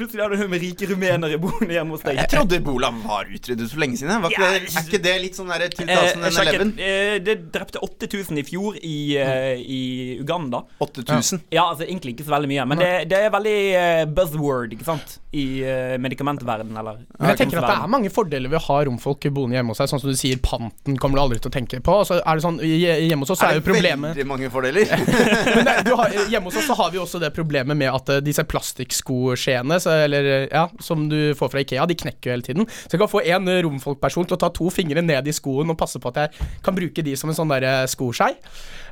[0.00, 2.16] plutselig har du med rike rumenere boende hjemme hos deg.
[2.20, 4.22] Jeg trodde Ebola var utryddet for lenge siden.
[4.22, 6.72] Var ikke Ja, det, er ikke det litt sånn der Eh, 2011?
[6.80, 9.80] eh, det drepte 8000 i fjor i, eh, i
[10.20, 10.62] Uganda.
[10.80, 11.42] 8000.
[11.50, 14.84] Ja, altså egentlig ikke så veldig mye, men det, det er veldig eh, buzzword, ikke
[14.88, 15.18] sant?
[15.30, 18.78] I uh, medikamentverden eller Men jeg tenker at det er mange fordeler ved å ha
[18.88, 19.86] romfolk boende hjemme hos seg.
[19.92, 21.94] Sånn som du sier, panten kommer du aldri til å tenke på.
[22.08, 24.50] Så er det sånn, Hjemme hos oss så er Er jo det problemet veldig mange
[24.50, 24.90] fordeler?
[25.54, 28.10] Men det, du har, Hjemme hos oss så har vi også det problemet med at
[28.26, 32.46] disse plastikkskoskjeene så- eller, eh, ja, som du får fra Ikea, de knekker jo hele
[32.46, 32.68] tiden.
[32.84, 35.72] Så jeg kan få en eh, romfolkperson til å ta to fingre ned i skoen
[35.72, 38.32] og passe på at jeg kan bruke de som en sånn der eh, skoskei.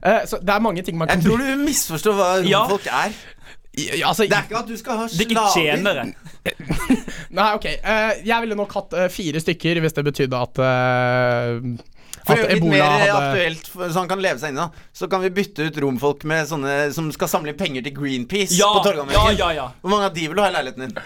[0.02, 2.64] Eh, så det er mange ting man kan Jeg tror du misforstår hva Ja.
[2.66, 3.12] romfolk er.
[3.78, 6.08] Ja, altså, Det er ikke at du skal ha er slaver.
[7.38, 7.66] Nei, ok.
[7.78, 10.58] eh, jeg ville nok hatt fire stykker hvis det betydde at
[12.28, 14.64] For At å litt ebola mer hadde aktuelt, så han kan leve seg inn i
[14.64, 17.94] det, så kan vi bytte ut romfolk med sånne som skal samle inn penger til
[17.96, 19.38] Greenpeace Ja, på ja, Torgallmenningen.
[19.40, 19.70] ja, ja.
[19.80, 20.98] Hvor mange av de vil du ha i leiligheten din?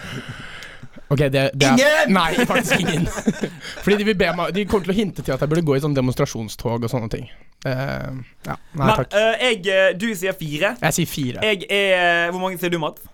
[1.13, 2.13] Ok, det, det er, Ingen!
[2.15, 3.07] Nei, faktisk ingen.
[3.83, 5.75] Fordi de, vil be meg, de kommer til å hinte til at jeg burde gå
[5.77, 7.27] i sånn demonstrasjonstog og sånne ting.
[7.63, 9.13] Uh, ja, nei Men takk.
[9.13, 10.73] Uh, jeg, eh, du sier fire.
[10.81, 11.43] Jeg sier fire.
[11.47, 13.05] Jeg er Hvor mange sier du, Mats?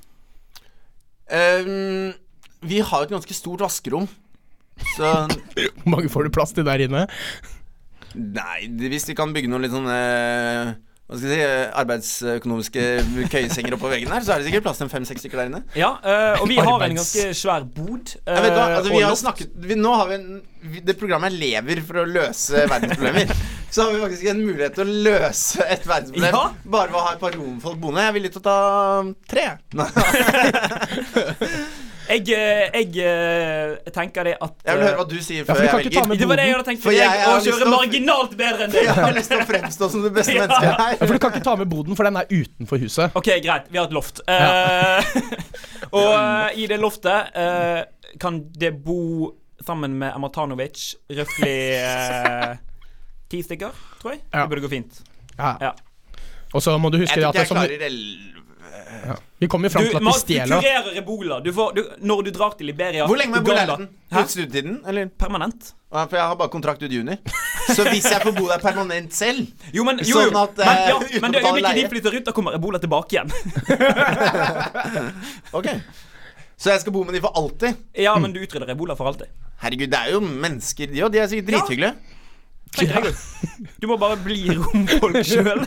[1.30, 2.16] Um,
[2.66, 4.08] vi har et ganske stort vaskerom.
[4.96, 5.12] Så
[5.84, 7.06] Hvor mange får du plass til der inne?
[8.16, 9.98] Nei, hvis vi kan bygge noen litt sånne
[11.10, 12.82] hva skal jeg si, eh, arbeidsøkonomiske
[13.34, 15.62] køyesenger oppå veggen her, så er det sikkert plass til fem-seks stykker der inne.
[15.74, 18.12] Ja, øh, og vi har en ganske svær bod.
[18.14, 20.28] Øh, Jeg vet hva, altså, vi har snakket vi, Nå har vi en
[20.62, 23.26] vi, Det programmet lever for å løse verdensproblemer.
[23.74, 26.46] Så har vi faktisk en mulighet til å løse et verdensproblem Ja.
[26.78, 28.06] bare ved å ha et par romfolk boende.
[28.06, 28.58] Jeg er villig til å ta
[29.34, 29.48] tre.
[32.10, 35.60] Jeg, jeg, jeg, eh, tenker det at Jeg vil høre eh, hva du sier før
[35.60, 36.16] ja, jeg velger.
[36.18, 38.78] Det var det jeg hadde tenkt for For jeg, jeg å kjøre marginalt bedre enn
[38.80, 40.48] Jeg har lyst til å fremstå som det beste Ja.
[40.48, 43.18] mennesket Ja, for du kan ikke ta med boden, for den er utenfor huset.
[43.20, 43.68] Ok, greit.
[43.70, 44.24] Vi har et loft.
[44.26, 45.12] Eh,
[46.00, 47.82] og eh, i det loftet uh,
[48.22, 49.30] kan det bo
[49.66, 52.58] sammen med Amatanovic røftlig uh,
[53.30, 54.24] ti stykker, tror jeg.
[54.34, 54.44] Ja.
[54.44, 55.02] Det burde gå fint.
[55.36, 55.54] Ja.
[55.62, 55.74] Ja.
[56.54, 58.48] Og så må du Jeg huske tror at ikke det, jeg som, klarer
[59.40, 60.56] vi kommer jo fram Du, til at de stjeler.
[60.56, 61.40] du kurerer ebola.
[61.46, 63.88] Du får, du, når du drar til Liberia Hvor lenge må jeg bo i leiligheten?
[64.12, 64.22] Hæ?
[64.24, 64.80] Ut studietiden?
[64.88, 65.10] Eller?
[65.20, 65.74] Permanent.
[65.94, 67.16] Ja, For jeg har bare kontrakt ut juni.
[67.74, 70.20] Så hvis jeg får bo der permanent selv Jo, men, jo.
[70.22, 72.80] Sånn at, men, eh, ja, uh, men det øyeblikket de flytter ut, da kommer ebola
[72.82, 73.34] tilbake igjen.
[75.58, 75.68] Ok
[76.60, 77.78] Så jeg skal bo med de for alltid?
[77.96, 79.30] Ja, men du utrydder ebola for alltid.
[79.64, 81.12] Herregud, det er jo mennesker, de òg.
[81.14, 81.94] De er sikkert drithyggelige.
[82.84, 83.00] Ja.
[83.82, 85.64] Du må bare bli romfolk sjøl.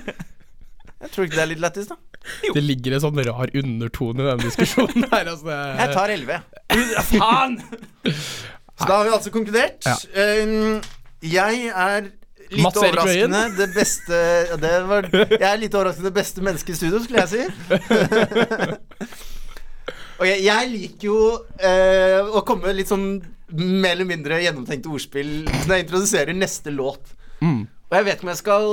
[1.02, 1.96] Jeg tror ikke det er litt lættis, da.
[2.56, 5.26] Det ligger en sånn rar undertone i denne diskusjonen her.
[5.32, 6.40] Altså, det- Jeg tar elleve.
[7.10, 7.56] Faen!
[8.06, 9.82] Så da har vi altså konkludert.
[9.86, 9.96] Ja.
[10.46, 10.80] Um,
[11.22, 12.06] jeg er
[12.52, 14.16] litt Mats overraskende det beste
[14.60, 17.42] det var, Jeg er litt overraskende det beste mennesket i studio, skulle jeg si.
[20.22, 21.14] Ok, jeg liker jo
[21.58, 23.06] eh, å komme med litt sånn
[23.58, 27.10] mer eller mindre gjennomtenkte ordspill når jeg introduserer neste låt.
[27.42, 28.68] Og jeg vet ikke om jeg skal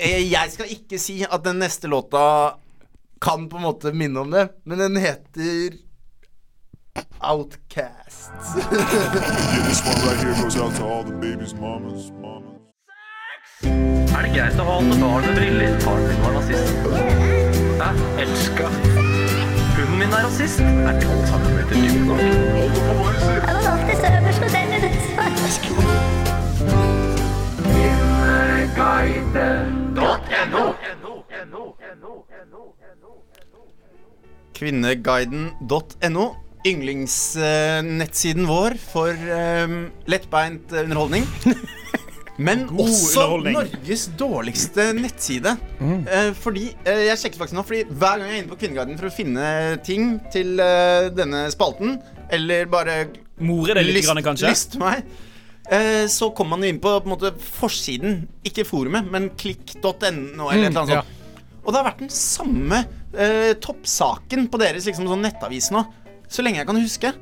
[0.00, 2.56] Jeg skal ikke si at den neste låta
[3.22, 5.78] kan på en måte minne om det, men den heter
[7.20, 8.32] Outcast.
[14.14, 15.74] Er det greit å ha alle barn med briller?
[15.82, 16.76] Faren min var nazist.
[17.80, 18.70] Jeg elska.
[19.74, 20.62] Hunden min er rasist.
[20.62, 22.22] Er 12 cm dyp nok?
[22.22, 26.03] Jeg var alltid øverst hos denne
[34.54, 36.26] Kvinneguiden.no.
[36.64, 39.74] Yndlingsnettsiden vår for um,
[40.08, 41.26] lettbeint eh, underholdning.
[42.36, 43.54] Men også underholdning.
[43.58, 45.52] Norges dårligste nettside.
[45.80, 48.98] Eh, fordi eh, Jeg sjekket faktisk nå Fordi hver gang jeg er inne på Kvinneguiden
[48.98, 49.50] for å finne
[49.86, 51.98] ting til eh, denne spalten,
[52.34, 52.96] eller bare
[53.44, 54.50] More det litt, lyst, grann, kanskje?
[54.50, 55.04] lyst meg,
[55.68, 58.24] eh, så kommer man inn på, på en måte, forsiden.
[58.46, 61.04] Ikke forumet, men klikk.no eller annet ja.
[61.64, 62.82] Og det har vært den samme
[63.18, 65.84] eh, toppsaken på deres liksom, sånn nettavis nå,
[66.30, 67.12] så lenge jeg kan huske.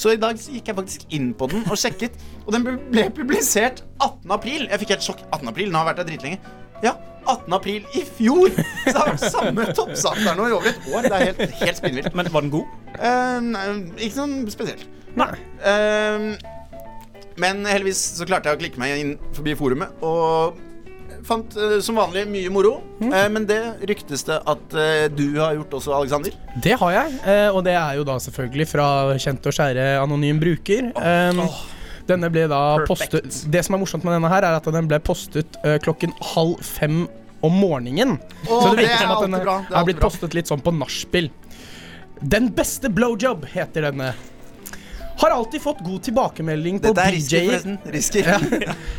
[0.00, 2.14] Så i dag gikk jeg faktisk inn på den og sjekket,
[2.46, 4.30] og den ble- publisert 18.
[4.32, 4.62] april.
[4.70, 5.20] Jeg fikk helt sjokk.
[5.34, 5.50] 18.
[5.52, 6.38] april, nå har jeg vært der dritlenge.
[6.80, 6.94] Ja,
[7.28, 7.52] 18.
[7.52, 8.48] april i fjor!
[8.54, 11.04] Så det har vært samme toppsak der nå i over et år.
[11.04, 12.14] Det er helt, helt spinnvilt.
[12.16, 12.72] Men var den god?
[12.96, 13.66] Eh, nei,
[13.98, 14.86] ikke sånn spesielt.
[15.20, 15.28] Nei.
[15.68, 16.30] Ehm,
[17.40, 20.56] men heldigvis så klarte jeg å klikke meg inn forbi forumet, og
[21.26, 22.72] fant eh, som vanlig mye moro.
[23.02, 23.58] Eh, men det
[23.90, 26.36] ryktes det at eh, du har gjort også, Alexander.
[26.64, 28.86] Det har jeg, eh, og det er jo da selvfølgelig fra
[29.20, 30.90] kjent og kjære anonym bruker.
[30.96, 31.44] Um,
[32.10, 33.12] Denne ble da Perfect.
[33.20, 36.14] postet Det som er morsomt med denne her, er at den ble postet eh, klokken
[36.32, 37.04] halv fem
[37.46, 38.16] om morgenen.
[38.48, 39.46] Oh, Så det virker er som at den er
[39.78, 40.08] er blitt bra.
[40.08, 41.30] postet litt sånn på nachspiel.
[42.20, 44.10] Den beste blowjob heter denne.
[45.20, 47.74] Har alltid fått god tilbakemelding på Dette er risky, forresten.
[47.92, 48.22] Risky.
[48.24, 48.38] Ja.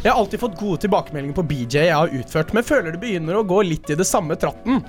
[0.04, 3.40] Jeg har alltid fått gode tilbakemeldinger på BJ jeg har utført, men føler det begynner
[3.40, 4.84] å gå litt i det samme tratten.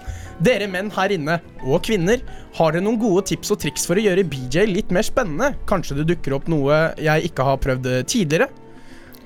[0.45, 2.21] Dere menn her inne, og kvinner,
[2.59, 5.55] har dere noen gode tips og triks for å gjøre BJ litt mer spennende?
[5.71, 8.51] Kanskje det dukker opp noe jeg ikke har prøvd tidligere?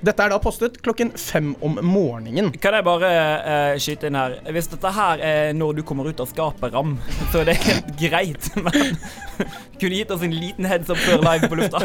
[0.07, 2.53] Dette er da postet klokken fem om morgenen.
[2.63, 4.37] Kan jeg bare uh, skyte inn her?
[4.55, 6.95] Hvis dette her er når du kommer ut av skapet, Ram,
[7.33, 8.51] så er det helt greit.
[8.67, 8.95] Men
[9.81, 11.83] kunne gitt oss en liten heads up før live på lufta.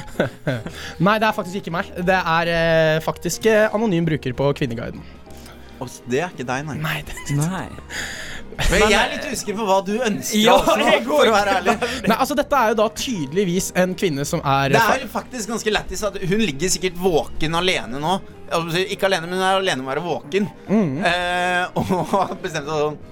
[1.06, 1.92] Nei, det er faktisk ikke meg.
[2.04, 5.00] Det er uh, faktisk eh, anonym bruker på Kvinneguiden.
[5.80, 6.76] Å, Det er ikke deg, nei.
[6.82, 7.66] Nei, det Nei.
[8.58, 10.40] Men jeg er litt usikker på hva du ønsker.
[10.42, 11.74] Ja, altså, jeg går for å være ærlig.
[12.06, 15.54] Nei, altså Dette er jo da tydeligvis en kvinne som er Det er jo faktisk
[15.54, 18.18] ganske lættis at hun ligger sikkert våken alene nå.
[18.54, 20.48] Altså, Ikke alene, men hun er alene med å være våken.
[20.68, 21.02] Mm.
[21.10, 23.02] Eh, og har bestemt seg sånn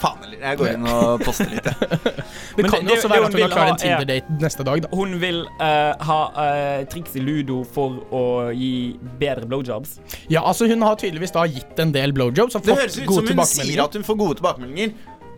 [0.00, 2.00] Faen heller, jeg går inn og poster litt, jeg.
[2.56, 4.90] Det kan jo også være at hun har klart klar en Tinder-date neste dag, da.
[4.96, 8.22] Hun vil uh, ha uh, triks i ludo for å
[8.56, 8.72] gi
[9.20, 9.98] bedre blowjobs.
[10.32, 13.28] Ja, altså Hun har tydeligvis da gitt en del blowjobs og Det høres ut som
[13.28, 14.94] hun sier at hun får gode tilbakemeldinger.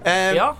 [0.07, 0.53] Uh, Ja.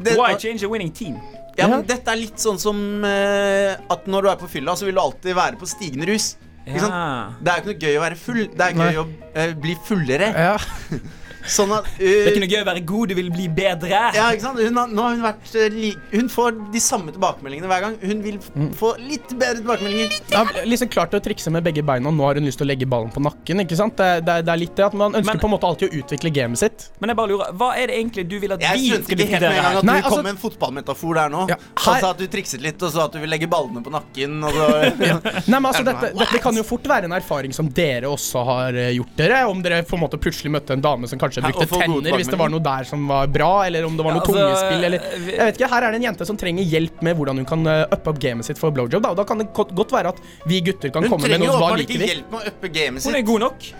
[0.00, 1.20] det- Why change a winning team?
[1.58, 4.96] ja, men dette er litt sånn som at når du er på fylla, så vil
[4.96, 6.30] du alltid være på stigende rus.
[6.64, 6.94] Ikke sant?
[6.94, 7.32] Ja.
[7.40, 8.42] Det er jo ikke noe gøy å være full.
[8.52, 8.86] Det er Nei.
[8.92, 10.30] gøy å eh, bli fullere.
[10.36, 10.54] Ja.
[11.46, 13.88] Sånn at Det er uh, ikke noe gøy å være god, du vil bli bedre.
[14.14, 14.58] Ja, ikke sant?
[14.60, 17.96] Hun har, nå har hun vært uh, li Hun får de samme tilbakemeldingene hver gang.
[18.02, 18.70] Hun vil Mm.
[18.74, 20.08] få litt bedre tilbakemeldinger.
[20.10, 22.66] Litt har liksom klart å trikse med begge beina, og nå har hun lyst til
[22.66, 23.60] å legge ballen på nakken.
[23.62, 23.96] ikke sant?
[24.00, 26.00] Det, det, det er litt det at Man ønsker Men- på en måte alltid å
[26.02, 26.88] utvikle gamet sitt.
[27.00, 29.18] Men jeg bare lurer, hva er det egentlig du vil at Jeg vi skjønte skal
[29.20, 31.44] ikke helt med en gang at Nei, du kom altså- med en fotballmetafor der nå.
[31.48, 33.90] Ja, her- Altså at du trikset litt, og så at du vil legge ballene på
[33.94, 34.36] nakken.
[34.44, 34.68] Og så
[35.00, 38.44] Nei, men altså, det dette, dette kan jo fort være en erfaring som dere også
[38.44, 39.44] har eh, gjort dere.
[39.48, 42.30] Om dere på en måte plutselig møtte en dame som kanskje Og brukte tenner hvis
[42.32, 44.84] det var noe der som var bra, eller om det var noe Ja, altså, tungespill,
[44.88, 47.48] eller Jeg vet ikke, Her er det en jente som trenger hjelp med hvordan hun
[47.48, 49.02] kan eh, uppe opp gamet sitt for blowjob.
[49.04, 50.18] Da, og da kan det godt være at
[50.50, 52.10] vi gutter kan Hun komme med trenger jo noe hva åpenbart liker ikke vi.
[52.14, 53.70] hjelp med å uppe gamet Hun er god nok.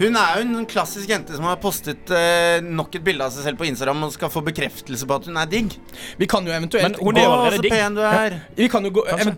[0.00, 3.44] Hun er jo en klassisk jente som har postet eh, nok et bilde av seg
[3.44, 5.74] selv på Instagram og skal få bekreftelse på at hun er digg.
[6.16, 7.74] Vi kan jo eventuelt Men hun er jo Å, allerede så digg.
[7.74, 8.36] pen du er.
[8.56, 9.36] Vi kan jo gå, even,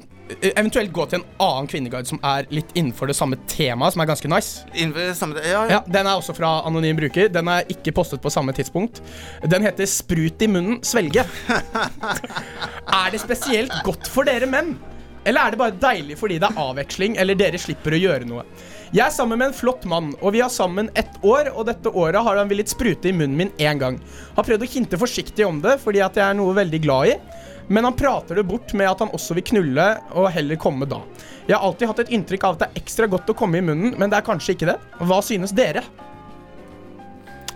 [0.53, 4.11] eventuelt gå til en annen kvinneguide som er litt innenfor det samme temaet, som er
[4.13, 4.63] ganske nice.
[4.71, 5.67] Innenfor samme ja, ja.
[5.75, 7.27] Ja, Den er også fra anonym bruker.
[7.35, 9.03] Den er ikke postet på samme tidspunkt.
[9.43, 11.27] Den heter 'Sprut i munnen, svelge'.
[13.03, 14.77] er det spesielt godt for dere menn?
[15.27, 18.47] Eller er det bare deilig fordi det er avveksling, eller dere slipper å gjøre noe?
[18.93, 21.89] Jeg er sammen med en flott mann, og vi har sammen ett år, og dette
[21.97, 23.95] året har han villet sprute i munnen min én gang.
[24.37, 27.15] Har prøvd å hinte forsiktig om det, fordi at jeg er noe veldig glad i.
[27.73, 30.99] Men han prater det bort med at han også vil knulle, og heller komme da.
[31.47, 33.65] Jeg har alltid hatt et inntrykk av at det er ekstra godt å komme i
[33.65, 34.77] munnen, men det er kanskje ikke det.
[35.01, 35.87] Hva synes dere?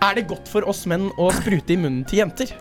[0.00, 2.56] Er det godt for oss menn å sprute i munnen til jenter?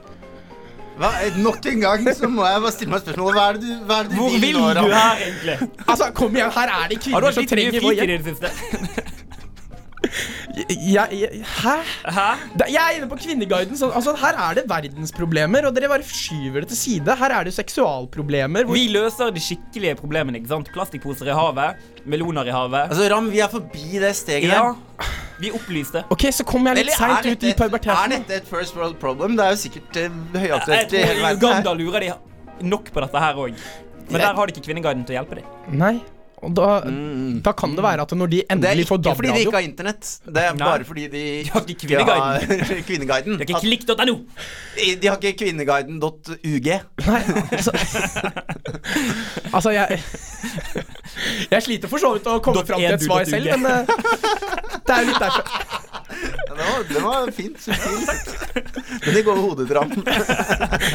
[0.96, 1.10] Hva,
[1.44, 3.36] nok en gang så må jeg bare stille meg spørsmålet.
[3.36, 5.58] Hva er det du, hva er det du Hvor vil nå, du her, egentlig?
[5.90, 8.16] Altså, kom igjen, her er det Har du kvinner som trenger vår hjelp.
[8.16, 9.14] det siste?
[10.56, 11.72] Jeg, jeg, hæ?
[12.16, 12.26] Hæ?
[12.72, 13.76] Jeg er inne på Kvinneguiden.
[13.78, 17.16] Så, altså, her er det verdensproblemer, og dere bare skyver det til side.
[17.20, 18.64] Her er det seksualproblemer.
[18.64, 20.38] Hvor, Vi løser de skikkelige problemene.
[20.40, 20.72] ikke sant?
[20.72, 22.86] Plastikkposer i havet, meloner i havet.
[22.94, 25.12] Altså, Ram, vi er forbi det steget Ja, der.
[25.42, 26.06] Vi opplyste.
[26.10, 28.12] ok, så kom jeg litt seint ut i puberteten.
[28.12, 29.36] er dette et first world problem?
[29.38, 31.38] Det er jo sikkert uh, høyaktuelt i hele verden.
[31.42, 32.12] Uganda lurer de
[32.66, 33.64] nok på dette her òg.
[34.10, 35.50] Men der har de ikke Kvinneguiden til å hjelpe dem.
[35.82, 35.96] Nei.
[36.46, 36.68] Og da,
[37.46, 39.58] da kan det være at når de endelig får Det er ikke fordi de ikke
[39.58, 40.12] har internett.
[40.26, 40.68] Det er Nei.
[40.68, 42.84] bare fordi de har ikke har Kvinneguiden.
[42.90, 43.40] Kvinneguiden.
[43.40, 44.16] Det er ikke klikk.no.
[45.02, 46.70] De har ikke kvinneguiden.ug.
[47.06, 47.22] Nei,
[47.52, 47.72] altså
[49.56, 50.04] Altså, jeg
[51.52, 53.84] Jeg sliter for så vidt å komme fram til et svar selv, men eh,
[54.86, 55.46] det er litt derfor.
[56.56, 57.68] Det var, det var fint.
[59.06, 59.68] Men det går til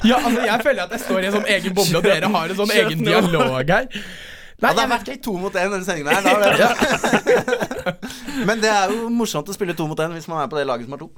[0.08, 2.52] Ja, altså, jeg føler at jeg står i en sånn egen boble, og dere har
[2.52, 3.88] en sånn egen dialog her.
[4.60, 6.20] Nei, Ja, det har vært litt to mot én denne sendingen her.
[6.24, 6.68] Da har det.
[8.48, 10.66] Men det er jo morsomt å spille to mot én hvis man er på det
[10.68, 11.08] laget som har to.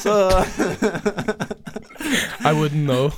[0.00, 0.12] Så
[2.44, 3.08] I wouldn't know.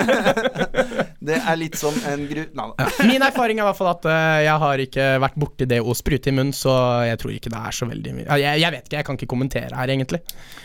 [1.28, 2.42] det er litt som en gru...
[2.56, 2.86] Nei da.
[3.08, 5.94] Min erfaring er i hvert fall at eh, jeg har ikke vært borti det å
[5.96, 6.72] sprute i munnen, så
[7.08, 9.30] jeg tror ikke det er så veldig mye jeg, jeg vet ikke, jeg kan ikke
[9.30, 10.20] kommentere her, egentlig.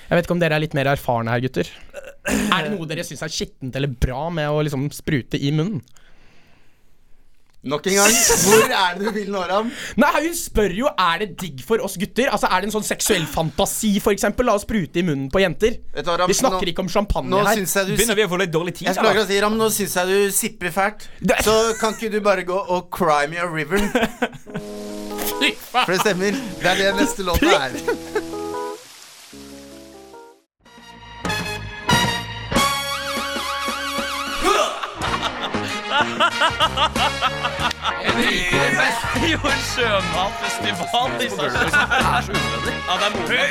[0.08, 1.68] Jeg vet ikke om dere er litt mer erfarne her, gutter.
[2.32, 5.84] Er det noe dere syns er skittent eller bra med å liksom sprute i munnen?
[7.66, 8.12] Nok en gang,
[8.46, 9.72] hvor er det du vil nå, Ram?
[9.98, 12.28] Nei, Hun spør jo er det digg for oss gutter.
[12.30, 15.80] Altså, Er det en sånn seksuell fantasi eksempel, La oss sprute i munnen på jenter?
[15.96, 17.56] Vet du Ram, Vi snakker nå- ikke om champagne Nå her.
[17.80, 18.88] jeg du Begynner vi å få litt dårlig tid?
[18.92, 19.26] Jeg eller?
[19.26, 21.08] si, Ram, nå syns jeg du sipper fælt.
[21.20, 23.80] Det- Så kan ikke du bare gå og cry me a river?
[25.74, 26.32] For det stemmer.
[26.62, 27.72] Det er det neste låta er.
[39.26, 41.52] Jo, en sjømatfestival i Sarpsborg.
[41.56, 42.82] Det er.
[42.86, 43.42] Ja, det er moro.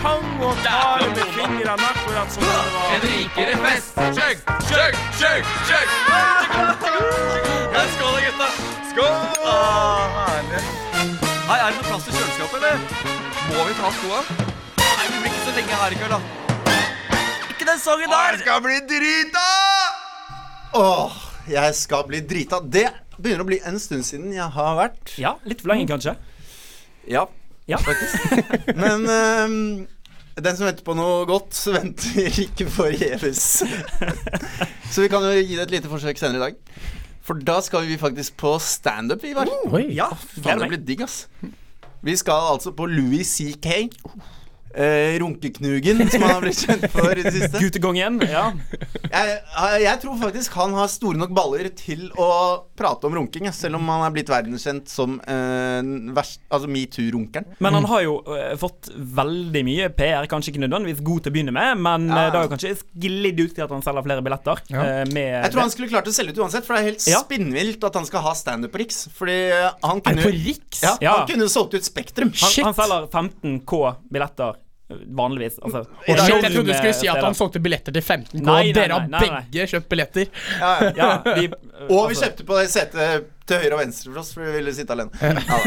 [0.00, 3.88] Tang og tar med fingrene akkurat som det fest.
[4.16, 4.36] Chug,
[4.68, 5.88] chug, chug, chug.
[7.94, 8.48] Skål da, gutta.
[8.90, 9.14] Skål.
[9.44, 10.62] Ah, herlig.
[11.50, 12.76] Hei, er det noe plass til kjøleskapet, eller?
[13.50, 14.20] Må vi ta skoa?
[14.80, 16.20] Nei, vi blir ikke så lenge her i kveld, da.
[17.50, 18.30] Ikke den sangen der.
[18.30, 19.48] Jeg skal bli drita!
[20.78, 21.10] Åh,
[21.50, 22.60] jeg skal bli drita.
[22.62, 22.86] Det
[23.20, 25.14] begynner å bli en stund siden jeg har vært.
[25.20, 26.16] Ja, litt for lenge, kanskje.
[27.10, 27.26] Ja,
[27.70, 27.78] Ja.
[28.80, 29.86] Men um,
[30.40, 33.42] den som venter på noe godt, venter ikke forgjeves.
[34.92, 36.58] Så vi kan jo gi det et lite forsøk senere i dag.
[37.26, 39.50] For da skal vi faktisk på standup, Ivar.
[39.68, 40.08] Oh, Ja,
[40.40, 41.26] Faen, det blir digg, ass.
[42.02, 43.84] Vi skal altså på Louis C.K.
[44.70, 47.58] Eh, runkeknugen, som han har blitt kjent for i det siste.
[47.58, 48.20] Guttegongen.
[48.30, 48.52] Ja.
[49.10, 49.40] Jeg,
[49.82, 52.28] jeg tror faktisk han har store nok baller til å
[52.78, 55.80] prate om runking, selv om han er blitt verdenskjent som uh,
[56.54, 57.48] altså metoo-runkeren.
[57.58, 60.28] Men han har jo uh, fått veldig mye PR.
[60.30, 62.22] Kanskje ikke nødvendigvis god til å begynne med, men Ja.
[62.28, 64.62] eh, det har jo kanskje sklidd ut til at han selger flere billetter.
[64.70, 64.86] Ja.
[64.86, 67.06] eh, med Jeg tror han skulle klart å selge ut uansett, for det er helt
[67.10, 67.20] Ja.
[67.26, 69.02] spinnvilt at han skal ha standup på Riks.
[69.18, 70.82] Fordi han Er det kunne på Riks?
[70.86, 71.18] ja, Ja.
[71.18, 72.30] Han kunne solgt ut Spektrum.
[72.30, 72.64] han, Shit.
[72.64, 74.59] han selger 15K billetter eh,
[75.16, 75.58] vanligvis.
[75.62, 78.72] Altså, jeg trodde du skulle si at han solgte billetter til 15K, Nei, og nei,
[78.76, 79.42] dere har nei, nei, nei.
[79.50, 80.32] begge kjøpt billetter.
[80.60, 81.10] Ja, ja.
[81.36, 84.46] vi, vi, Og vi kjøpte på det setet til høyre og venstre for oss, for
[84.46, 85.10] vi ville sitte alene.
[85.20, 85.60] Ja, da.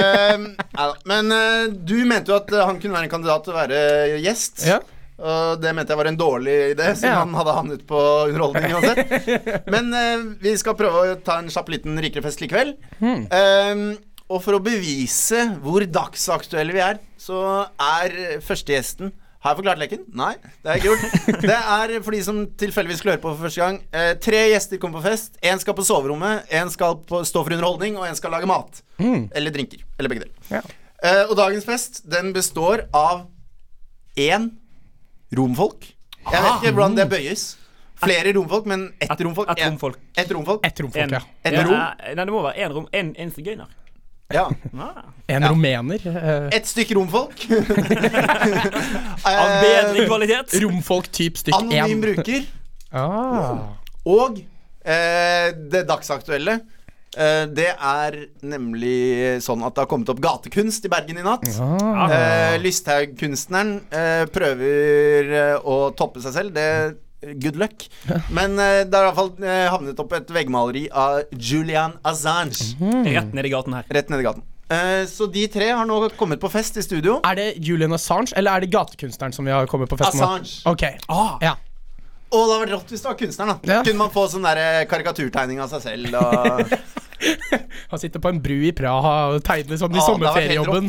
[0.00, 0.90] Ehm, ja.
[1.10, 3.80] Men uh, du mente jo at eh, han kunne være en kandidat til å være
[4.22, 4.66] gjest.
[4.68, 4.78] Ja.
[5.16, 7.22] Og det mente jeg var en dårlig idé, siden Ja.
[7.22, 9.30] han hadde havnet på underholdning uansett.
[9.74, 12.74] Men eh, vi skal prøve å ta en kjapp liten rikere fest likevel.
[13.00, 13.24] Hmm.
[13.32, 13.86] Ehm,
[14.28, 17.38] og for å bevise hvor dagsaktuelle vi er, så
[17.78, 19.12] er første gjesten
[19.46, 20.00] har jeg forklart leken?
[20.18, 21.42] Nei, det har jeg ikke gjort.
[21.46, 23.76] Det er for de som tilfeldigvis skulle høre på for første gang.
[23.94, 25.36] Eh, tre gjester kommer på fest.
[25.38, 28.80] Én skal på soverommet, én skal på, stå for underholdning, og én skal lage mat.
[28.98, 29.84] Eller drinker.
[30.00, 30.50] Eller begge deler.
[30.50, 30.64] Ja.
[30.98, 33.28] Eh, og dagens fest, den består av
[34.18, 34.50] én
[35.38, 35.92] romfolk.
[36.26, 37.46] Jeg vet ikke hvordan det bøyes.
[38.02, 39.54] Flere romfolk, men ett romfolk.
[39.54, 40.02] et romfolk.
[40.18, 40.66] Et romfolk.
[40.66, 41.22] Et romfolk, ja.
[41.46, 41.76] Et rom.
[41.78, 43.70] Nei, det må være én rom, en, en sigøyner.
[44.34, 44.48] Ja.
[44.74, 45.04] Ah.
[45.30, 45.48] En Ja.
[45.52, 46.00] rumener.
[46.06, 47.46] Uh, Et stykke romfolk.
[49.26, 50.54] Av bedre Eh, kvalitet.
[50.62, 52.00] romfolk typ stykk Anonym 1.
[52.02, 52.46] bruker.
[52.92, 53.76] Ah.
[54.06, 54.40] Og
[54.84, 56.60] eh, det dagsaktuelle.
[57.16, 61.46] Eh, det er nemlig sånn at det har kommet opp gatekunst i Bergen i natt.
[61.62, 62.10] Ah.
[62.12, 66.54] Eh, Lysthaug-kunstneren eh, prøver eh, å toppe seg selv.
[66.54, 66.68] Det
[67.34, 67.86] Good luck.
[68.30, 72.76] Men uh, det har i hvert fall eh, havnet opp et veggmaleri av Julian Assange
[73.06, 73.88] Rett ned i gaten her.
[73.90, 74.44] rett ned i gaten.
[74.68, 77.20] Eh, så de tre har nå kommet på fest i studio.
[77.26, 80.24] Er det Julian Assange, eller er det gatekunstneren som vi har kommet på fest med?
[80.24, 80.60] Assange.
[80.66, 80.86] Ok.
[81.08, 81.36] Ah.
[81.42, 81.54] Ja.
[82.34, 83.54] Og det hadde vært rått hvis det var kunstneren.
[83.62, 83.82] da Ja.
[83.86, 84.46] Kunne man få sånn
[84.90, 86.18] karikaturtegning av seg selv.
[86.18, 86.78] Og...
[87.90, 90.88] Han sitter på en bru i Praha og tegner sånn i helt sommerferiejobben.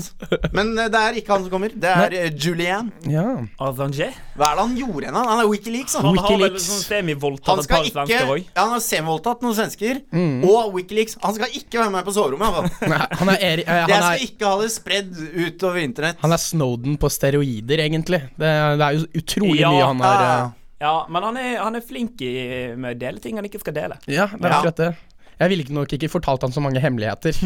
[0.57, 1.73] Men eh, det er ikke han som kommer.
[1.73, 2.23] Det er Nei.
[2.41, 2.89] Julian.
[3.09, 3.23] Ja.
[3.63, 4.09] Assange?
[4.38, 5.17] Hva er det han gjorde igjen?
[5.19, 5.95] Han er Wikileaks.
[5.99, 6.67] Han, Han har vel Wikileaks.
[6.67, 8.43] sånn semivoldtatt han et skal par ikke svensker òg.
[8.49, 10.01] ja, Han har semivoldtatt noen svensker.
[10.11, 10.38] Mm.
[10.49, 11.17] Og Wikileaks.
[11.23, 12.47] Han skal ikke være med på soverommet.
[12.47, 12.93] i hvert fall.
[12.95, 15.11] Nei, Han er, Eri, eh, Jeg skal er, ikke ha det spredd
[15.47, 16.21] utover internett.
[16.21, 18.21] han er Snowden på steroider, egentlig.
[18.38, 20.47] Det, det er jo utrolig Ja, mye han har eh,
[20.82, 22.34] Ja, men han er, han er flink i,
[22.78, 23.95] med å dele ting han ikke skal dele.
[24.05, 24.57] Ja, det er Ja.
[24.61, 24.89] akkurat det.
[25.38, 27.38] Jeg ville ikke nok ikke fortalt han så mange hemmeligheter.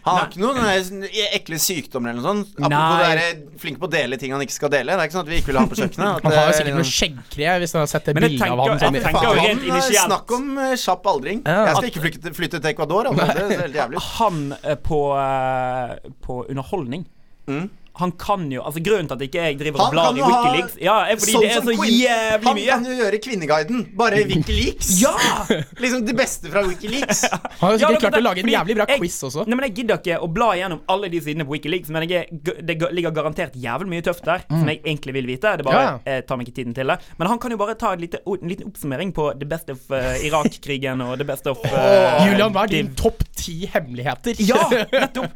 [0.00, 2.54] Han har ikke noen sånne ekle sykdommer eller noe sånt.
[2.56, 3.08] Apropos Nei.
[3.10, 4.94] det der, flink på å dele ting han ikke skal dele.
[4.96, 6.06] Det er ikke sånn at vi ikke vil ha på kjøkkenet.
[6.08, 8.80] At Han har jo sikkert noe skjeggkre, hvis han har sett det bildet av han
[8.80, 9.90] sånn jeg tenker jo Faen, eh.
[9.98, 11.42] Snakk om eh, kjapp aldring.
[11.44, 13.10] Jeg skal ikke flytte, flytte til Ecuador.
[13.12, 13.28] Altså.
[13.28, 14.08] Det ser helt jævlig ut.
[14.16, 17.08] Han eh, på, eh, på underholdning
[17.50, 17.64] Mm.
[18.00, 20.84] Han kan jo Altså Grunnen til at ikke jeg driver og blar i Wikileaks ha
[20.86, 24.22] Ja, er fordi sånn det er så Queen- jævlig Han kan jo gjøre Kvinneguiden, bare
[24.30, 24.90] Wikileaks.
[25.02, 25.12] Ja!
[25.84, 27.20] Liksom det beste fra Wikileaks.
[27.60, 29.44] Han har jo sikkert ja, klart det- å lage en jævlig bra jeg- quiz også.
[29.46, 32.24] Nei, men Jeg gidder ikke å bla gjennom alle de sidene på Wikileaks, men jeg
[32.24, 35.56] er, det ligger garantert jævlig mye tøft der som jeg egentlig vil vite.
[35.60, 35.92] Det bare Ja.
[36.06, 36.98] Jeg tar meg ikke tiden til det.
[37.18, 39.78] Men han kan jo bare ta et lite, en liten oppsummering på the best of
[39.90, 44.34] uh, Irak-krigen og the best of eh, Julian, hva er din topp ti hemmeligheter?
[44.46, 44.60] Ja,
[44.92, 45.30] nettopp!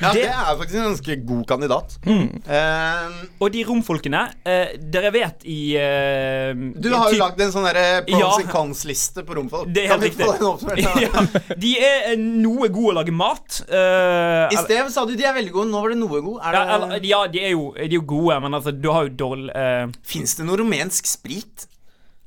[0.00, 1.96] Ja, Det- det er faktisk en ganske god kandidat.
[2.06, 3.08] Eh,
[3.40, 8.04] Og de romfolkene uh, Dere vet i uh, du har jo lagd en sånn derre
[8.06, 8.30] pros Ja.
[8.38, 9.72] and cons-liste på romfolk.
[9.74, 10.26] Det er helt riktig.
[11.04, 11.24] ja,
[11.58, 13.60] de er eh, noe gode å lage mat.
[13.68, 16.38] eh, I sted sa du de er veldig gode, nå var det noe god.
[16.44, 18.88] Er ja, det, eller, ja, de er, jo, de er jo gode, men altså, du
[18.94, 21.66] har jo dårlig uh, Fins det noe rumensk sprit?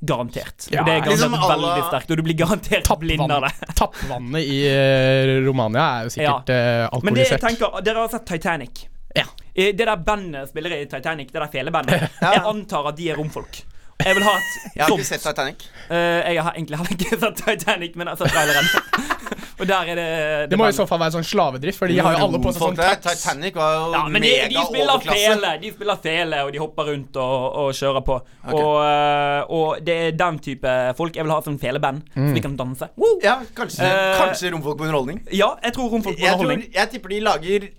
[0.04, 0.66] Garantert.
[0.70, 3.46] Ja, og det er garantert liksom alle- veldig sterkt, og du blir garantert blind av
[3.46, 3.52] det.
[3.78, 8.26] Tappvannet i uh, Romania er jo sikkert alkoholisert Men det jeg tenker, dere har sett
[8.28, 8.84] Titanic.
[9.14, 9.24] Ja.
[9.54, 12.08] Eh, Det der bandet spiller i Titanic, det der felebandet.
[12.24, 12.32] Ja.
[12.38, 13.62] Jeg antar at de er romfolk.
[14.04, 15.62] Jeg vil ha et Jeg har ikke sett Titanic.
[15.86, 15.94] Uh,
[16.34, 18.66] jeg har egentlig heller ikke sett Titanic, men jeg har sett traileren.
[19.54, 20.06] og der er det
[20.50, 22.64] Det må i så fall være sånn slavedrift, for de har jo alle på seg
[22.64, 23.04] sånn tats.
[23.06, 26.62] Titanic var jo Ja, men de, mega de spiller fele, de spiller fele, og de
[26.62, 28.18] hopper rundt og, og kjører på.
[28.54, 32.42] Og, eh, og det er den type folk jeg vil ha som feleband, så vi
[32.44, 32.90] kan danse.
[32.98, 33.14] Woo!
[33.22, 35.22] Ja, kanskje, uh, kanskje romfolk på underholdning.
[35.30, 37.70] Ja, jeg tror romfolk på Jeg, tror, jeg tipper de lager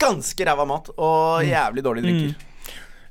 [0.00, 2.46] ganske ræva mat og jævlig dårlige drinker.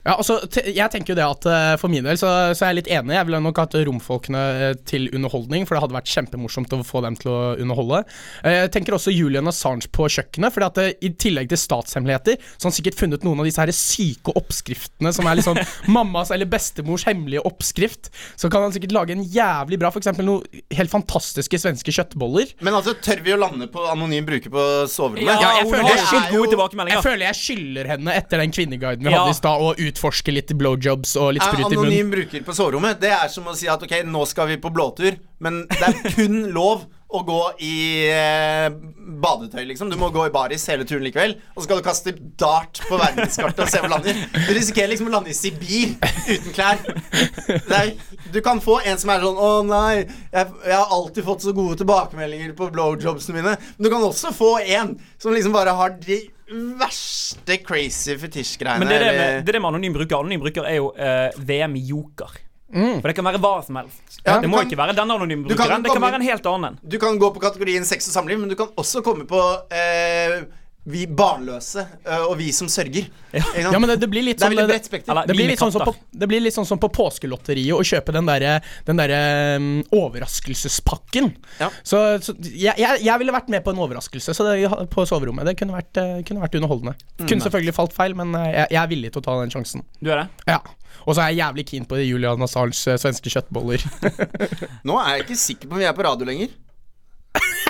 [0.10, 2.80] Ja, altså, jeg tenker jo det at eh, For min del så, så er jeg
[2.80, 3.14] litt enig.
[3.14, 7.04] Jeg ville nok hatt romfolkene eh, til underholdning, for det hadde vært kjempemorsomt å få
[7.06, 8.00] dem til å underholde.
[8.42, 12.40] Eh, Jeg tenker også Julian Assange på kjøkkenet, Fordi at eh, i tillegg til statshemmeligheter,
[12.56, 15.62] så har han sikkert funnet noen av disse her syke oppskriftene som er sånn
[15.96, 18.10] mammas eller bestemors hemmelige oppskrift.
[18.40, 20.10] Så kan han sikkert lage en jævlig bra, f.eks.
[20.24, 20.42] noen
[20.80, 22.56] helt fantastiske svenske kjøttboller.
[22.66, 25.30] Men altså, tør vi å lande på anonym bruker på soverommet?
[25.38, 26.98] Ja, jeg føler det er gode tilbakemeldinger.
[26.98, 29.22] Jeg føler jeg skylder henne etter den kvinneguiden vi Ja.
[29.24, 31.90] hadde i stad, utforske litt blowjobs og litt sprut i munnen.
[31.90, 34.72] anonym bruker på soverommet Det er som å si at ok, nå skal vi på
[34.72, 37.76] blåtur, men det er kun lov å gå i
[38.14, 38.68] eh,
[39.20, 39.90] badetøy, liksom.
[39.90, 41.34] Du må gå i baris hele turen likevel.
[41.56, 44.20] Og så skal du kaste dart på verdenskartet og se hvor du lander.
[44.36, 45.96] Du risikerer liksom å lande i Sibir
[46.30, 46.84] uten klær.
[47.70, 47.94] Nei er,
[48.34, 49.94] du kan få en som er sånn Å nei,
[50.34, 53.56] jeg, jeg har alltid fått så gode tilbakemeldinger på blowjobsene mine.
[53.78, 56.22] Men du kan også få en som liksom bare har de
[56.80, 58.84] verste crazy fetisjgreiene.
[58.84, 60.22] Men det er det, med, det er det med anonym bruker.
[60.22, 62.38] Anonym bruker er jo eh, VM i joker.
[62.72, 64.20] For det kan være hva som helst.
[64.26, 65.58] Ja, det må kan- ikke være denne anonyme brukeren.
[65.70, 65.82] kan.
[65.82, 66.80] Det kan komme- være en helt annen.
[66.88, 69.40] Du kan gå på kategorien sex og samliv, men du kan også komme på
[69.72, 70.44] eh,
[70.88, 73.10] vi barnløse eh, og vi som sørger.
[73.36, 76.20] Ja, men det, det blir litt sånn det, det, blir litt sånn som på, katter.
[76.22, 78.56] det blir litt sånn som på påskelotteriet å kjøpe den derre
[78.88, 79.20] Den derre
[79.60, 81.30] um, overraskelsespakken.
[81.60, 81.70] Ja.
[81.84, 84.58] Så, så jeg, jeg, jeg ville vært med på en overraskelse så det,
[84.90, 85.52] på soverommet.
[85.52, 86.96] Det kunne vært, eh, kunne vært underholdende.
[87.20, 87.28] Mm.
[87.28, 89.86] Kunne selvfølgelig falt feil, men eh, jeg, jeg er villig til å ta den sjansen.
[90.00, 90.54] Du er det?
[90.56, 90.62] Ja.
[91.06, 93.84] Og så er jeg jævlig keen på Julian Assange eh, svenske kjøttboller.
[94.88, 96.56] Nå er jeg ikke sikker på om vi er på radio lenger.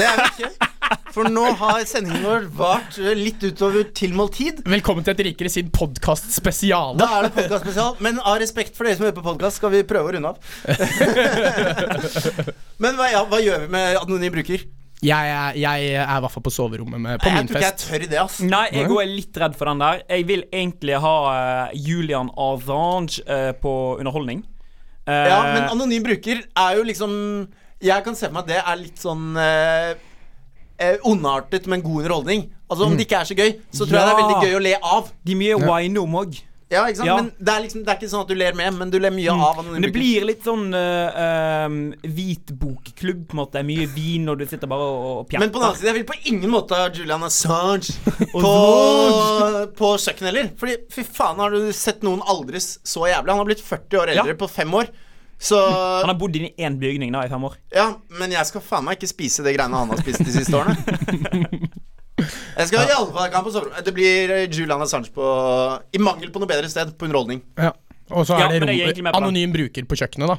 [0.00, 0.68] Det er vi ikke.
[1.14, 4.60] For nå har sendingen vår vart eh, litt utover tilmålt tid.
[4.70, 6.96] Velkommen til Et rikere sin podkast-spesial.
[7.00, 7.96] Da er det podkastspesial.
[8.06, 10.36] Men av respekt for dere som hører på podkast, skal vi prøve å runde av.
[12.82, 14.64] Men hva, ja, hva gjør vi med anonym bruker?
[15.00, 17.66] Jeg, er- jeg er i hvert fall på soverommet med, på jeg min tror ikke
[17.66, 17.86] jeg fest.
[17.90, 18.38] tør det, ass.
[18.44, 20.02] Nei, jeg òg er litt redd for den der.
[20.12, 24.42] Jeg vil egentlig ha eh, Julian Assange eh, på underholdning.
[25.08, 27.12] Eh, Ja, men anonym bruker er jo liksom
[27.80, 29.94] Jeg kan se for meg at det er litt sånn eh,
[30.80, 32.46] eh, ondartet, men god underholdning.
[32.70, 34.62] Altså Om det ikke er så gøy, så tror jeg det er veldig gøy å
[34.68, 35.10] le av.
[35.24, 36.38] de er mye wine om òg.
[36.70, 37.08] Ja, ikke sant?
[37.08, 37.16] Ja.
[37.18, 39.10] Men det er liksom Det er ikke sånn at du ler med, men du ler
[39.10, 41.66] mye av Men det blir litt sånn uh,
[42.06, 43.62] hvit bokklubb, på en måte.
[43.66, 45.42] Mye vin, når du sitter bare og, og pjatter.
[45.42, 47.90] Men på den annen side, jeg vil på ingen måte ha Julian Assange
[48.36, 48.54] på,
[49.82, 50.52] på kjøkkenet heller.
[50.62, 53.34] Fordi fy faen, har du sett noen aldres så jævlig?
[53.34, 54.40] Han har blitt 40 år eldre Ja.
[54.44, 54.94] på fem år.
[55.40, 57.54] Så Han har bodd inne i én bygning da i fem år.
[57.72, 57.86] Ja,
[58.20, 60.76] men jeg skal faen meg ikke spise det greiene han har spist de siste årene.
[62.20, 63.84] Jeg skal i alle fall ha på soverommet.
[63.86, 65.24] Det blir eh, Julian Assange på
[65.96, 67.40] I mangel på noe bedre sted, på underholdning.
[67.56, 67.70] Ja.
[68.10, 70.36] Og så Ja, er det rom, det er anonym bruker på kjøkkenet, da.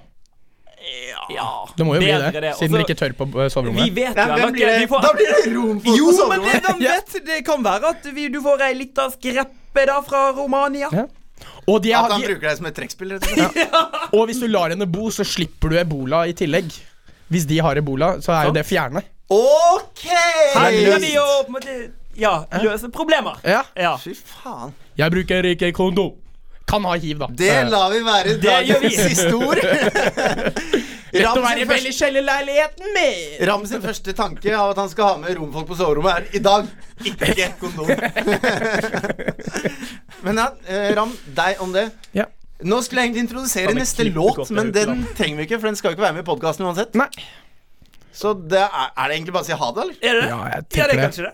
[1.31, 1.47] Ja,
[1.77, 3.85] Det må jo bli det, det, siden dere ikke tør på soverommet.
[3.85, 4.79] Vi vet jo hvem blir det?
[4.81, 7.17] vi får- Da blir det rom på Jo, men det, de vet?
[7.25, 10.89] Det kan være at vi, du får ei lita skreppe da fra Romania.
[10.91, 11.05] Ja.
[11.67, 13.15] Og, de At han de, bruker deg som et trekkspill.
[13.15, 13.75] rett og slett.
[14.17, 16.71] og hvis du lar henne bo, så slipper du ebola i tillegg.
[17.31, 19.03] Hvis de har ebola, så er jo det fjerne.
[19.31, 20.03] Ok!
[20.09, 21.77] Her begynner vi å på en måte,
[22.19, 22.33] ja,
[22.63, 23.39] løse problemer.
[23.47, 23.61] Ja.
[23.79, 23.93] Ja.
[24.01, 24.73] Fy faen.
[24.99, 26.17] Jeg bruker ikke kondom.
[26.67, 27.27] Kan ha hiv, da.
[27.35, 29.59] Det lar vi være dagens siste ord.
[31.11, 31.65] Rett Ram å være.
[33.49, 36.39] Ram sin første tanke av at han skal ha med romfolk på soverommet, er i
[36.43, 36.67] dag
[37.03, 37.87] ikke kondom.
[40.25, 41.87] Men ja, eh, Ram, deg om det.
[42.15, 42.25] Ja.
[42.61, 45.75] Nå skulle jeg egentlig introdusere neste låt, men ut, den trenger vi ikke, for den
[45.79, 46.93] skal jo ikke være med i podkasten uansett.
[46.99, 47.07] Nei.
[48.13, 49.97] Så det er, er det egentlig bare å si ha det, eller?
[49.97, 50.29] Er det det?
[50.29, 51.01] Ja, jeg Ja, det er det.
[51.07, 51.33] kanskje det.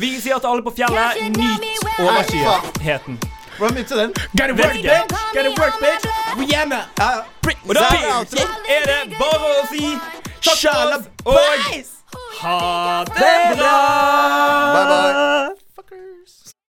[0.00, 1.64] Vi sier til alle på fjellet, nyt
[2.00, 3.14] overskyheten.
[3.58, 4.12] Hvordan begynte den?
[4.38, 5.14] Gotta work, bitch!
[5.34, 6.04] Gotta work, bitch!
[6.38, 6.80] Rihanna!
[7.68, 9.98] Og da er det er det bare å si
[10.44, 11.38] takk for oss og
[12.40, 13.76] ha det bra!
[14.74, 15.63] Bye, bye.